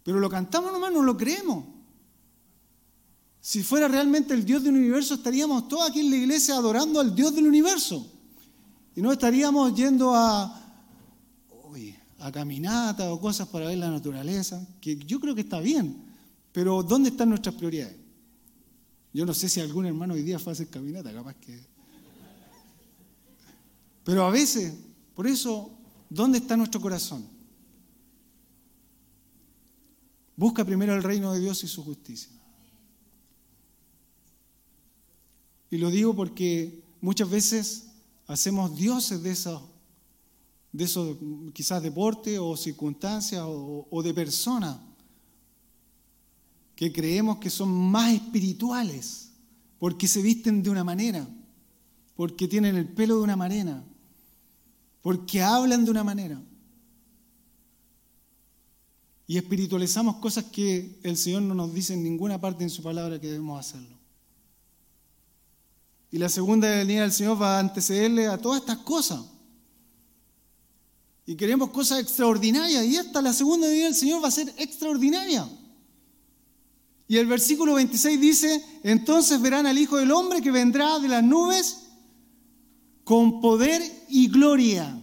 [0.02, 1.66] pero lo cantamos nomás, no lo creemos.
[3.42, 7.14] Si fuera realmente el Dios del universo, estaríamos todos aquí en la iglesia adorando al
[7.14, 8.10] Dios del universo.
[8.96, 10.78] Y no estaríamos yendo a,
[12.20, 15.94] a caminata o cosas para ver la naturaleza, que yo creo que está bien,
[16.52, 17.96] pero ¿dónde están nuestras prioridades?
[19.12, 21.71] Yo no sé si algún hermano hoy día fue a hacer caminata, capaz que...
[24.04, 24.74] Pero a veces,
[25.14, 25.70] por eso,
[26.10, 27.26] ¿dónde está nuestro corazón?
[30.36, 32.32] Busca primero el reino de Dios y su justicia.
[35.70, 37.88] Y lo digo porque muchas veces
[38.26, 39.62] hacemos dioses de esos,
[40.72, 41.16] de esos
[41.54, 44.78] quizás deportes o circunstancias o, o de personas
[46.74, 49.30] que creemos que son más espirituales
[49.78, 51.28] porque se visten de una manera,
[52.14, 53.84] porque tienen el pelo de una manera,
[55.02, 56.40] porque hablan de una manera.
[59.26, 63.20] Y espiritualizamos cosas que el Señor no nos dice en ninguna parte en su palabra
[63.20, 63.98] que debemos hacerlo.
[66.10, 69.20] Y la segunda venida del Señor va a antecederle a todas estas cosas.
[71.24, 72.84] Y queremos cosas extraordinarias.
[72.84, 75.48] Y esta, la segunda venida del Señor, va a ser extraordinaria.
[77.08, 81.24] Y el versículo 26 dice, entonces verán al Hijo del Hombre que vendrá de las
[81.24, 81.81] nubes
[83.12, 84.98] con poder y gloria.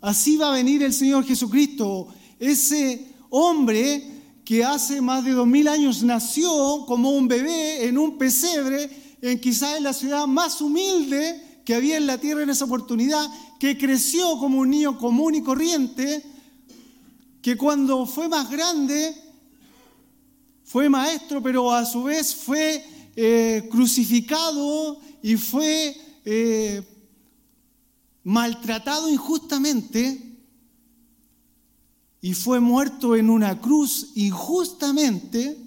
[0.00, 5.68] Así va a venir el Señor Jesucristo, ese hombre que hace más de dos mil
[5.68, 8.88] años nació como un bebé en un pesebre
[9.20, 13.22] en quizás en la ciudad más humilde que había en la tierra en esa oportunidad,
[13.60, 16.24] que creció como un niño común y corriente,
[17.42, 19.14] que cuando fue más grande
[20.64, 22.82] fue maestro, pero a su vez fue
[23.14, 25.94] eh, crucificado y fue
[26.24, 26.82] eh,
[28.24, 30.38] maltratado injustamente
[32.20, 35.62] y fue muerto en una cruz injustamente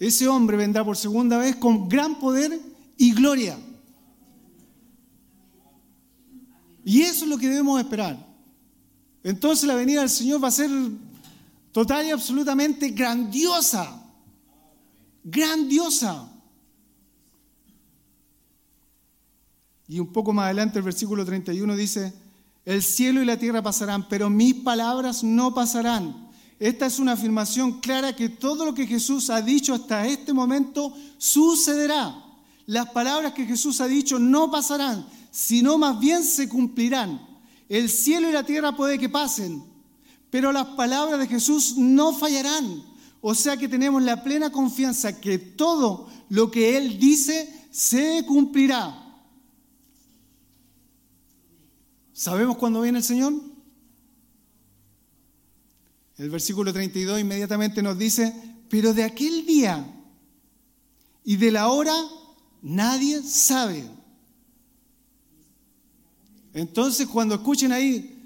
[0.00, 2.58] ese hombre vendrá por segunda vez con gran poder
[2.96, 3.58] y gloria.
[6.82, 8.26] Y eso es lo que debemos esperar.
[9.22, 10.70] Entonces la venida del Señor va a ser
[11.70, 14.02] total y absolutamente grandiosa.
[15.22, 16.29] Grandiosa.
[19.90, 22.12] Y un poco más adelante el versículo 31 dice,
[22.64, 26.30] el cielo y la tierra pasarán, pero mis palabras no pasarán.
[26.60, 30.94] Esta es una afirmación clara que todo lo que Jesús ha dicho hasta este momento
[31.18, 32.14] sucederá.
[32.66, 37.20] Las palabras que Jesús ha dicho no pasarán, sino más bien se cumplirán.
[37.68, 39.60] El cielo y la tierra puede que pasen,
[40.30, 42.84] pero las palabras de Jesús no fallarán.
[43.20, 48.99] O sea que tenemos la plena confianza que todo lo que Él dice se cumplirá.
[52.20, 53.32] ¿Sabemos cuándo viene el Señor?
[56.18, 58.30] El versículo 32 inmediatamente nos dice,
[58.68, 59.90] pero de aquel día
[61.24, 61.94] y de la hora
[62.60, 63.88] nadie sabe.
[66.52, 68.22] Entonces cuando escuchen ahí,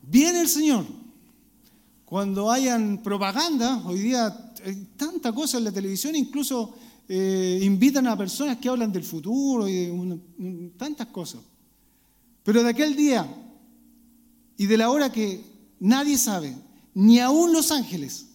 [0.00, 0.86] viene el Señor.
[2.06, 6.74] Cuando hayan propaganda, hoy día hay tanta cosa en la televisión, incluso
[7.06, 11.42] eh, invitan a personas que hablan del futuro y tantas cosas.
[12.42, 13.28] Pero de aquel día
[14.56, 15.44] y de la hora que
[15.78, 16.56] nadie sabe,
[16.94, 18.26] ni aun los ángeles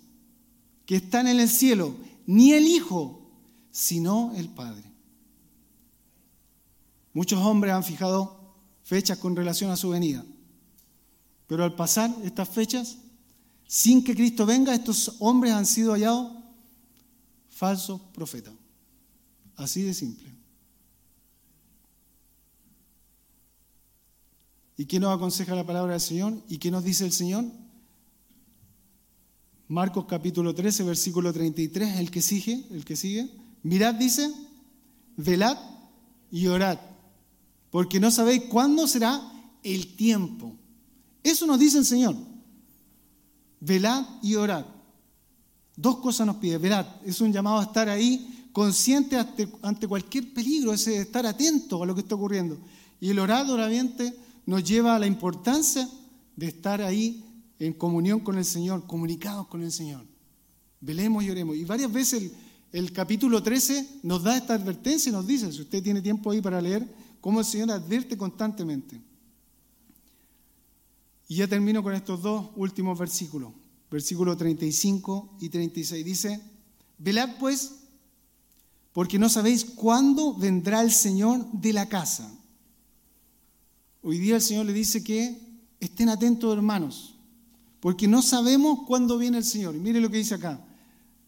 [0.85, 1.95] que están en el cielo,
[2.25, 3.29] ni el Hijo,
[3.71, 4.83] sino el Padre.
[7.13, 10.23] Muchos hombres han fijado fechas con relación a su venida,
[11.47, 12.97] pero al pasar estas fechas,
[13.67, 16.31] sin que Cristo venga, estos hombres han sido hallados
[17.49, 18.53] falsos profetas.
[19.55, 20.34] Así de simple.
[24.77, 26.33] ¿Y qué nos aconseja la palabra del Señor?
[26.49, 27.45] ¿Y qué nos dice el Señor?
[29.67, 33.29] Marcos capítulo 13, versículo 33, el que sigue, el que sigue.
[33.63, 34.31] Mirad, dice,
[35.17, 35.57] velad
[36.29, 36.77] y orad,
[37.71, 39.21] porque no sabéis cuándo será
[39.63, 40.55] el tiempo.
[41.23, 42.15] Eso nos dice el Señor.
[43.59, 44.65] Velad y orad.
[45.75, 46.57] Dos cosas nos pide.
[46.57, 51.85] Velad es un llamado a estar ahí consciente ante, cualquier peligro, es estar atento a
[51.85, 52.57] lo que está ocurriendo.
[53.01, 54.15] Y el orar, obviamente,
[54.45, 55.89] nos lleva a la importancia
[56.35, 57.23] de estar ahí
[57.59, 60.05] en comunión con el Señor, comunicados con el Señor.
[60.81, 61.55] Velemos y oremos.
[61.55, 62.31] Y varias veces
[62.71, 66.41] el, capítulo 13 nos da esta advertencia y nos dice, si usted tiene tiempo ahí
[66.41, 66.87] para leer,
[67.21, 69.01] cómo el Señor advierte constantemente.
[71.27, 73.51] Y ya termino con estos dos últimos versículos,
[73.89, 76.05] versículos 35 y 36.
[76.05, 76.41] Dice,
[76.99, 77.77] velad pues,
[78.93, 82.31] porque no sabéis cuándo vendrá el Señor de la casa.
[84.07, 85.35] Hoy día el Señor le dice que
[85.79, 87.15] estén atentos hermanos,
[87.79, 89.73] porque no sabemos cuándo viene el Señor.
[89.73, 90.63] mire lo que dice acá.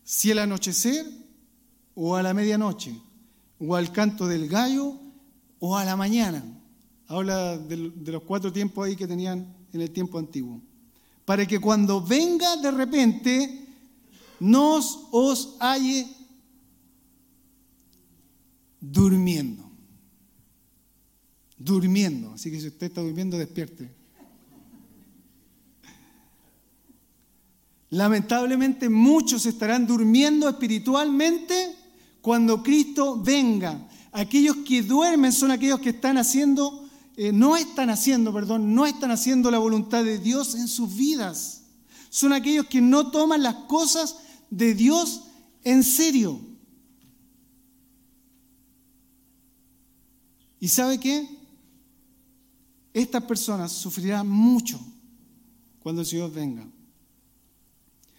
[0.04, 1.04] Si al anochecer
[1.96, 2.96] o a la medianoche,
[3.58, 4.94] o al canto del gallo
[5.60, 6.44] o a la mañana.
[7.08, 7.78] Habla de,
[8.12, 10.62] los cuatro tiempos ahí que tenían en el tiempo antiguo.
[11.26, 13.66] Para que cuando venga de repente
[14.40, 16.06] no os halle
[18.80, 19.67] durmiendo.
[21.58, 22.34] Durmiendo.
[22.34, 23.92] Así que si usted está durmiendo, despierte.
[27.90, 31.76] Lamentablemente muchos estarán durmiendo espiritualmente
[32.22, 33.88] cuando Cristo venga.
[34.12, 39.12] Aquellos que duermen son aquellos que están haciendo, eh, no están haciendo, perdón, no están
[39.12, 41.64] haciendo la voluntad de Dios en sus vidas.
[42.10, 44.18] Son aquellos que no toman las cosas
[44.50, 45.24] de Dios
[45.64, 46.42] en serio.
[50.60, 51.37] ¿Y sabe qué?
[52.98, 54.80] Estas personas sufrirán mucho
[55.82, 56.68] cuando el Señor venga.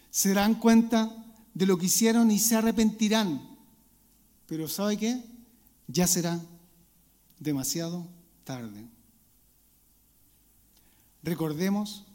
[0.09, 1.13] Se darán cuenta
[1.53, 3.41] de lo que hicieron y se arrepentirán.
[4.45, 5.21] Pero ¿sabe qué?
[5.87, 6.39] Ya será
[7.39, 8.07] demasiado
[8.45, 8.87] tarde.
[11.23, 12.05] Recordemos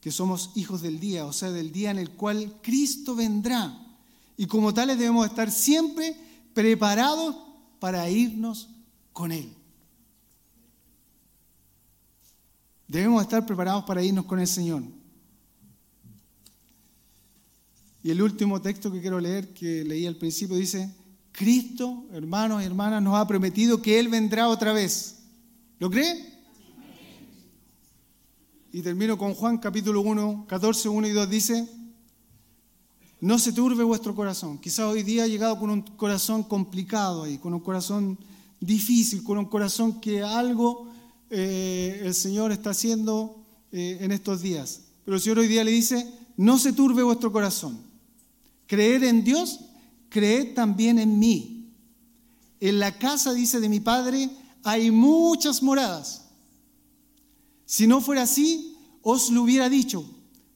[0.00, 3.78] que somos hijos del día, o sea, del día en el cual Cristo vendrá.
[4.38, 6.16] Y como tales debemos estar siempre
[6.54, 7.36] preparados
[7.80, 8.70] para irnos
[9.12, 9.54] con Él.
[12.86, 14.82] Debemos estar preparados para irnos con el Señor.
[18.02, 20.94] Y el último texto que quiero leer, que leí al principio, dice,
[21.32, 25.20] Cristo, hermanos y hermanas, nos ha prometido que Él vendrá otra vez.
[25.78, 26.32] ¿Lo cree?
[28.72, 31.68] Y termino con Juan capítulo 1, 14, 1 y 2, dice,
[33.20, 34.58] no se turbe vuestro corazón.
[34.58, 38.18] Quizás hoy día ha llegado con un corazón complicado ahí, con un corazón
[38.60, 40.88] difícil, con un corazón que algo
[41.30, 44.82] eh, el Señor está haciendo eh, en estos días.
[45.04, 47.78] Pero el Señor hoy día le dice, no se turbe vuestro corazón.
[48.66, 49.60] Creed en Dios,
[50.08, 51.72] creed también en mí.
[52.60, 54.30] En la casa, dice de mi Padre,
[54.62, 56.22] hay muchas moradas.
[57.66, 60.04] Si no fuera así, os lo hubiera dicho,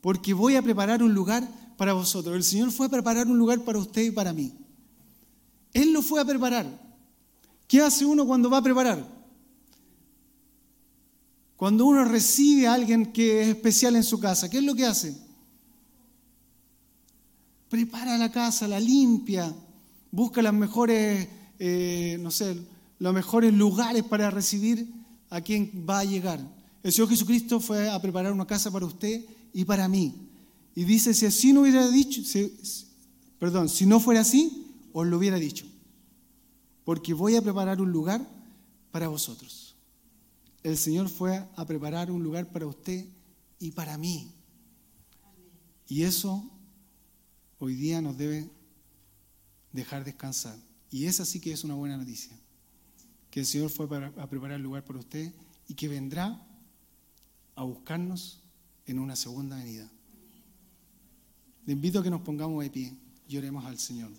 [0.01, 1.47] porque voy a preparar un lugar
[1.77, 2.35] para vosotros.
[2.35, 4.53] El Señor fue a preparar un lugar para usted y para mí.
[5.73, 6.67] Él lo fue a preparar.
[7.67, 9.18] ¿Qué hace uno cuando va a preparar?
[11.59, 14.87] Cuando uno recibe a alguien que es especial en su casa, ¿qué es lo que
[14.87, 15.13] hace?
[17.69, 19.53] Prepara la casa, la limpia,
[20.13, 21.29] busca las mejores,
[21.59, 22.57] eh, no sé,
[23.01, 24.89] los mejores lugares para recibir
[25.31, 26.39] a quien va a llegar.
[26.85, 30.15] El Señor Jesucristo fue a preparar una casa para usted y para mí.
[30.77, 32.23] Y dice, si así no hubiera dicho,
[33.41, 35.67] perdón, si no fuera así, os lo hubiera dicho.
[36.85, 38.25] Porque voy a preparar un lugar
[38.93, 39.68] para vosotros
[40.69, 43.07] el Señor fue a preparar un lugar para usted
[43.59, 44.33] y para mí.
[45.89, 46.51] Y eso
[47.59, 48.51] hoy día nos debe
[49.73, 50.59] dejar descansar.
[50.91, 52.37] Y esa sí que es una buena noticia.
[53.31, 55.33] Que el Señor fue a preparar el lugar para usted
[55.67, 56.47] y que vendrá
[57.55, 58.43] a buscarnos
[58.87, 59.91] en una segunda venida.
[61.67, 62.95] Le invito a que nos pongamos de pie
[63.29, 64.11] y oremos al Señor.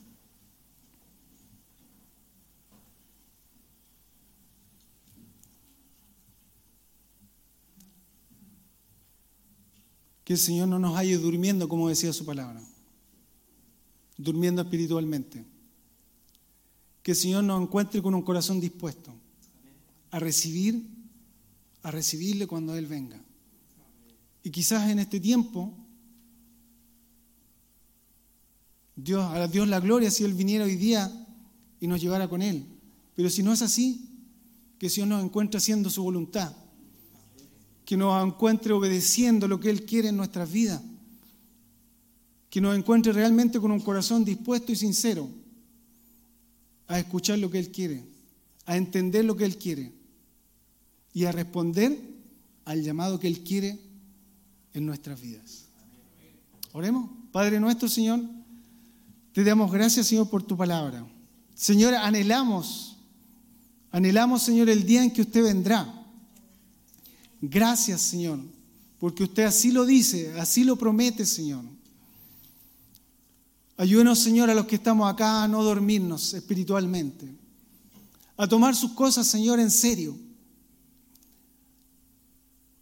[10.30, 12.62] Que el Señor no nos haya durmiendo, como decía su palabra,
[14.16, 15.44] durmiendo espiritualmente.
[17.02, 19.12] Que el Señor nos encuentre con un corazón dispuesto
[20.12, 20.88] a recibir,
[21.82, 23.20] a recibirle cuando Él venga.
[24.44, 25.74] Y quizás en este tiempo,
[28.96, 31.12] Dios, a Dios la gloria si Él viniera hoy día
[31.80, 32.68] y nos llevara con Él.
[33.16, 34.12] Pero si no es así,
[34.78, 36.56] que el Señor nos encuentre haciendo su voluntad
[37.90, 40.80] que nos encuentre obedeciendo lo que Él quiere en nuestras vidas,
[42.48, 45.28] que nos encuentre realmente con un corazón dispuesto y sincero
[46.86, 48.04] a escuchar lo que Él quiere,
[48.68, 49.92] a entender lo que Él quiere
[51.16, 52.00] y a responder
[52.64, 53.80] al llamado que Él quiere
[54.76, 55.66] en nuestras vidas.
[56.74, 57.10] Oremos.
[57.32, 58.22] Padre nuestro, Señor,
[59.34, 61.08] te damos gracias, Señor, por tu palabra.
[61.56, 62.98] Señor, anhelamos,
[63.90, 65.99] anhelamos, Señor, el día en que usted vendrá
[67.42, 68.40] Gracias, Señor,
[69.00, 71.64] porque usted así lo dice, así lo promete, Señor.
[73.78, 77.34] Ayúdenos, Señor, a los que estamos acá a no dormirnos espiritualmente,
[78.36, 80.18] a tomar sus cosas, Señor, en serio.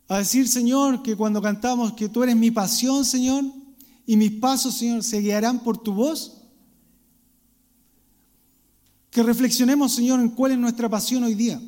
[0.08, 3.44] A decir, Señor, que cuando cantamos que tú eres mi pasión, Señor,
[4.08, 6.42] y mis pasos, Señor, se guiarán por tu voz.
[9.12, 11.62] Que reflexionemos, Señor, en cuál es nuestra pasión hoy día.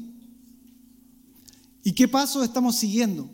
[1.89, 3.27] ¿Y qué pasos estamos siguiendo?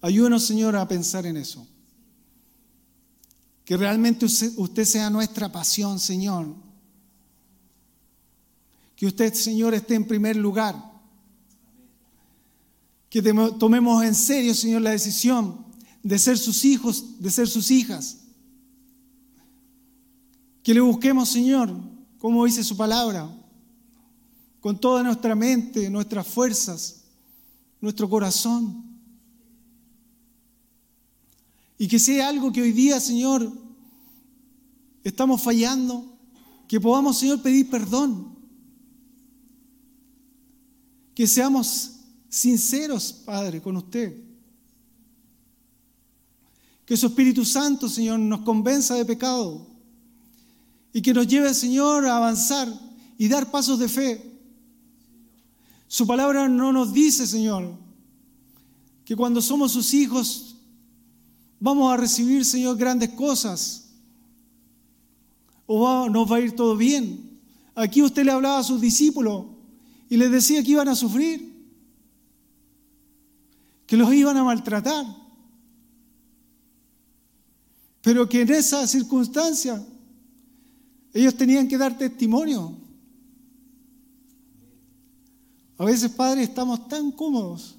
[0.00, 1.64] Ayúdenos, Señor, a pensar en eso.
[3.64, 6.56] Que realmente usted sea nuestra pasión, Señor.
[8.96, 10.74] Que usted, Señor, esté en primer lugar.
[13.08, 13.22] Que
[13.60, 15.66] tomemos en serio, Señor, la decisión
[16.02, 18.24] de ser sus hijos, de ser sus hijas.
[20.64, 21.72] Que le busquemos, Señor,
[22.18, 23.32] como dice su palabra,
[24.60, 27.04] con toda nuestra mente, nuestras fuerzas,
[27.80, 28.84] nuestro corazón.
[31.78, 33.52] Y que sea algo que hoy día, Señor,
[35.04, 36.18] estamos fallando,
[36.66, 38.36] que podamos, Señor, pedir perdón.
[41.14, 44.20] Que seamos sinceros, Padre, con usted.
[46.84, 49.66] Que su Espíritu Santo, Señor, nos convenza de pecado
[50.92, 52.68] y que nos lleve, Señor, a avanzar
[53.18, 54.27] y dar pasos de fe.
[55.88, 57.74] Su palabra no nos dice, Señor,
[59.06, 60.56] que cuando somos sus hijos
[61.58, 63.88] vamos a recibir, Señor, grandes cosas
[65.66, 67.40] o nos va a ir todo bien.
[67.74, 69.46] Aquí usted le hablaba a sus discípulos
[70.10, 71.54] y les decía que iban a sufrir,
[73.86, 75.06] que los iban a maltratar,
[78.02, 79.82] pero que en esa circunstancia
[81.14, 82.87] ellos tenían que dar testimonio.
[85.78, 87.78] A veces, padres, estamos tan cómodos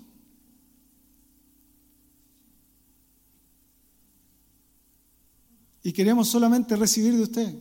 [5.84, 7.56] y queremos solamente recibir de usted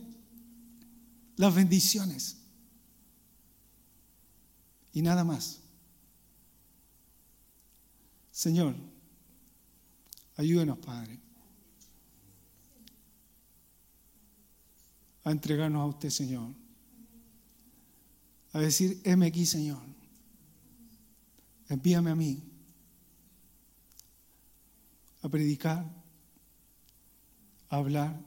[1.35, 2.37] las bendiciones.
[4.93, 5.59] Y nada más.
[8.31, 8.75] Señor,
[10.37, 11.19] ayúdenos, Padre,
[15.25, 16.53] a entregarnos a usted, Señor.
[18.53, 19.88] A decir, heme aquí, Señor.
[21.69, 22.43] Envíame a mí
[25.21, 25.85] a predicar,
[27.69, 28.19] a hablar,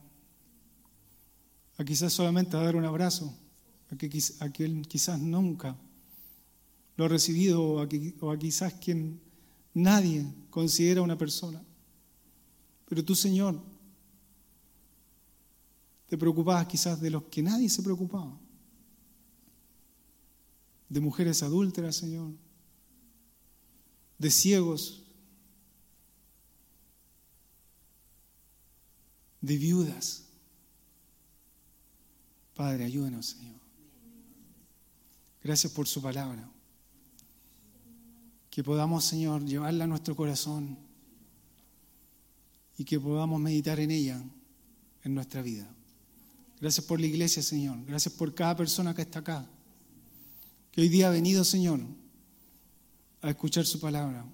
[1.79, 3.37] a quizás solamente a dar un abrazo,
[3.91, 5.77] a, que, quien quizás nunca
[6.97, 9.21] lo ha recibido o a, quizás quien
[9.75, 11.63] nadie considera una persona.
[12.89, 13.61] Pero tú, Señor,
[16.09, 18.39] te preocupabas quizás de los que nadie se preocupaba.
[20.89, 22.33] De mujeres adúlteras, Señor.
[24.23, 25.03] De ciegos.
[29.41, 30.23] De viudas.
[32.55, 33.57] Padre, ayúdanos, Señor.
[35.43, 36.49] Gracias por su palabra.
[38.49, 40.79] Que podamos, Señor, llevarla a nuestro corazón
[42.79, 44.23] y que podamos meditar en ella
[45.03, 45.69] en nuestra vida.
[46.61, 47.85] Gracias por la iglesia, Señor.
[47.87, 49.51] Gracias por cada persona que está acá.
[50.71, 51.81] Que hoy día ha venido, Señor,
[53.23, 54.27] a escuchar su palabra.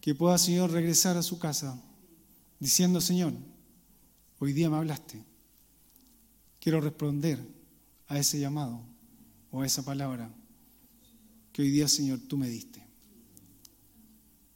[0.00, 1.82] Que pueda, Señor, regresar a su casa
[2.60, 3.32] diciendo, Señor,
[4.38, 5.24] hoy día me hablaste
[6.60, 7.40] quiero responder
[8.06, 8.84] a ese llamado
[9.50, 10.30] o a esa palabra
[11.52, 12.86] que hoy día, Señor, tú me diste.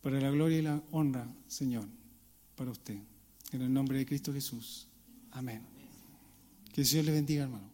[0.01, 1.89] Para la gloria y la honra, Señor,
[2.55, 2.99] para usted.
[3.51, 4.87] En el nombre de Cristo Jesús.
[5.33, 5.63] Amén.
[6.73, 7.74] Que Señor le bendiga, hermano.